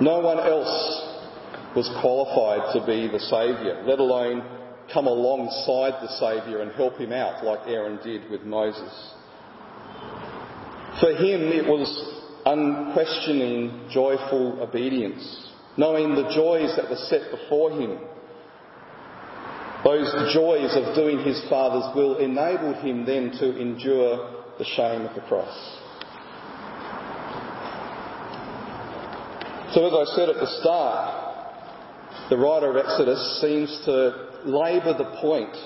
No 0.00 0.20
one 0.20 0.38
else 0.38 1.10
was 1.74 1.88
qualified 2.00 2.74
to 2.74 2.86
be 2.86 3.08
the 3.08 3.20
Saviour, 3.20 3.82
let 3.86 3.98
alone 3.98 4.44
come 4.92 5.06
alongside 5.06 6.02
the 6.02 6.08
Saviour 6.18 6.62
and 6.62 6.72
help 6.72 6.96
him 6.96 7.12
out 7.12 7.44
like 7.44 7.66
Aaron 7.66 7.98
did 8.04 8.30
with 8.30 8.42
Moses. 8.42 9.14
For 11.00 11.10
him, 11.10 11.50
it 11.50 11.66
was 11.66 11.88
unquestioning, 12.46 13.88
joyful 13.90 14.62
obedience, 14.62 15.50
knowing 15.76 16.14
the 16.14 16.30
joys 16.34 16.76
that 16.76 16.88
were 16.88 16.96
set 17.08 17.30
before 17.32 17.72
him. 17.72 17.98
Those 19.82 20.32
joys 20.32 20.70
of 20.76 20.94
doing 20.94 21.18
his 21.24 21.42
Father's 21.50 21.94
will 21.96 22.18
enabled 22.18 22.76
him 22.76 23.04
then 23.04 23.32
to 23.38 23.60
endure 23.60 24.44
the 24.58 24.64
shame 24.64 25.02
of 25.02 25.14
the 25.14 25.20
cross. 25.22 25.52
So, 29.74 29.86
as 29.86 30.08
I 30.08 30.14
said 30.14 30.28
at 30.28 30.36
the 30.36 30.60
start, 30.60 32.30
the 32.30 32.38
writer 32.38 32.70
of 32.70 32.76
Exodus 32.76 33.40
seems 33.40 33.82
to 33.84 34.30
labour 34.44 34.96
the 34.96 35.18
point 35.20 35.56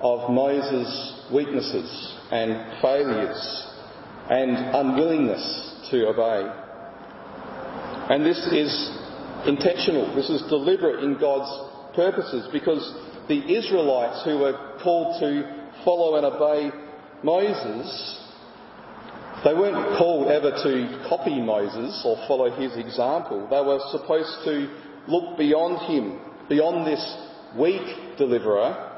of 0.00 0.30
Moses' 0.30 1.30
weaknesses 1.32 2.14
and 2.30 2.80
failures 2.82 3.73
and 4.30 4.56
unwillingness 4.74 5.88
to 5.90 6.06
obey. 6.06 6.50
And 8.14 8.24
this 8.24 8.38
is 8.52 8.72
intentional, 9.46 10.14
this 10.14 10.30
is 10.30 10.42
deliberate 10.48 11.04
in 11.04 11.18
God's 11.18 11.94
purposes 11.94 12.48
because 12.52 12.82
the 13.28 13.54
Israelites 13.54 14.22
who 14.24 14.38
were 14.38 14.78
called 14.82 15.20
to 15.20 15.68
follow 15.84 16.16
and 16.16 16.26
obey 16.26 16.70
Moses 17.22 18.20
they 19.44 19.52
weren't 19.52 19.98
called 19.98 20.28
ever 20.28 20.52
to 20.52 21.06
copy 21.06 21.38
Moses 21.38 22.00
or 22.02 22.16
follow 22.26 22.50
his 22.50 22.74
example. 22.78 23.46
They 23.50 23.60
were 23.60 23.78
supposed 23.90 24.42
to 24.44 24.74
look 25.06 25.36
beyond 25.36 25.86
him, 25.86 26.18
beyond 26.48 26.86
this 26.86 27.16
weak 27.54 28.16
deliverer, 28.16 28.90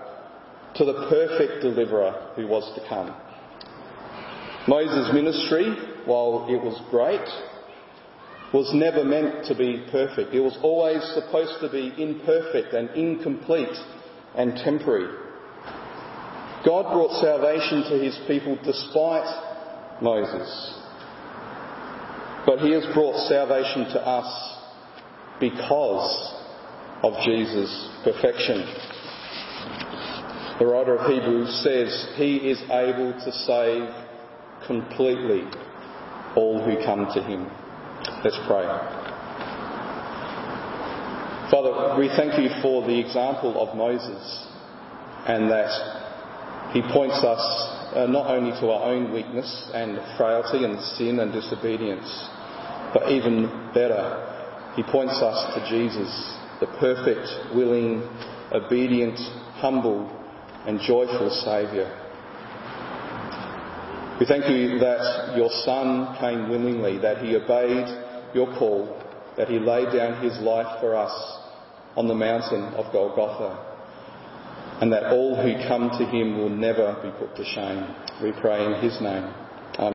to 0.77 0.85
the 0.85 1.09
perfect 1.11 1.63
deliverer 1.63 2.33
who 2.37 2.47
was 2.47 2.63
to 2.77 2.89
come. 2.89 3.13
Moses' 4.69 5.13
ministry, 5.13 5.75
while 6.07 6.47
it 6.49 6.61
was 6.61 6.81
great, 6.91 7.27
was 8.53 8.71
never 8.75 9.05
meant 9.05 9.47
to 9.47 9.55
be 9.55 9.85
perfect. 9.91 10.35
It 10.35 10.41
was 10.41 10.59
always 10.63 11.03
supposed 11.15 11.61
to 11.61 11.71
be 11.71 11.93
imperfect 12.03 12.75
and 12.75 12.91
incomplete 12.91 13.77
and 14.35 14.57
temporary. 14.57 15.15
God 16.65 16.93
brought 16.93 17.21
salvation 17.21 17.85
to 17.91 17.99
his 18.03 18.19
people 18.27 18.59
despite 18.65 20.03
Moses. 20.03 20.75
But 22.45 22.61
he 22.61 22.73
has 22.73 22.85
brought 22.95 23.29
salvation 23.29 23.85
to 23.95 24.01
us 24.01 24.59
because 25.41 26.35
of 27.03 27.13
Jesus' 27.25 27.89
perfection. 28.05 28.67
The 30.59 30.67
writer 30.67 30.97
of 30.97 31.11
Hebrews 31.11 31.63
says 31.63 32.15
he 32.17 32.37
is 32.37 32.61
able 32.71 33.13
to 33.13 33.33
save 33.33 34.06
completely 34.67 35.43
all 36.37 36.63
who 36.63 36.77
come 36.85 37.07
to 37.15 37.23
him. 37.23 37.47
Let's 38.23 38.39
pray. 38.47 38.67
Father, 41.51 41.99
we 41.99 42.09
thank 42.09 42.39
you 42.39 42.51
for 42.61 42.87
the 42.87 42.99
example 42.99 43.61
of 43.63 43.77
Moses 43.77 44.47
and 45.27 45.51
that 45.51 46.73
he 46.73 46.83
points 46.93 47.23
us 47.23 47.41
uh, 47.95 48.07
not 48.07 48.27
only 48.27 48.51
to 48.61 48.69
our 48.69 48.93
own 48.93 49.13
weakness 49.13 49.71
and 49.73 49.99
frailty 50.17 50.65
and 50.65 50.79
sin 50.99 51.21
and 51.21 51.33
disobedience, 51.33 52.07
but 52.93 53.11
even 53.11 53.71
better, 53.73 54.73
he 54.77 54.83
points 54.83 55.15
us 55.23 55.55
to 55.55 55.71
Jesus, 55.71 56.11
the 56.61 56.67
perfect, 56.79 57.55
willing, 57.55 58.03
obedient, 58.53 59.19
humble, 59.57 60.11
and 60.67 60.81
joyful 60.81 61.31
Saviour. 61.45 62.06
We 64.19 64.27
thank 64.27 64.49
you 64.49 64.79
that 64.79 65.37
your 65.37 65.51
Son 65.65 66.17
came 66.19 66.49
willingly, 66.49 66.99
that 66.99 67.19
he 67.19 67.37
obeyed 67.37 67.87
your 68.35 68.47
call, 68.59 69.03
that 69.37 69.49
he 69.49 69.59
laid 69.59 69.93
down 69.93 70.23
his 70.23 70.39
life 70.41 70.81
for 70.81 70.97
us 70.97 71.13
on 71.97 72.09
the 72.09 72.15
mountain 72.15 72.63
of 72.75 72.93
Golgotha 72.93 73.67
and 74.81 74.93
that 74.93 75.05
all 75.13 75.35
who 75.37 75.55
come 75.69 75.91
to 75.99 76.05
him 76.05 76.39
will 76.39 76.51
never 76.51 76.95
be 77.03 77.11
put 77.19 77.35
to 77.37 77.45
shame. 77.45 77.95
We 78.23 78.33
pray 78.41 78.65
in 78.65 78.75
his 78.83 79.01
name. 79.01 79.33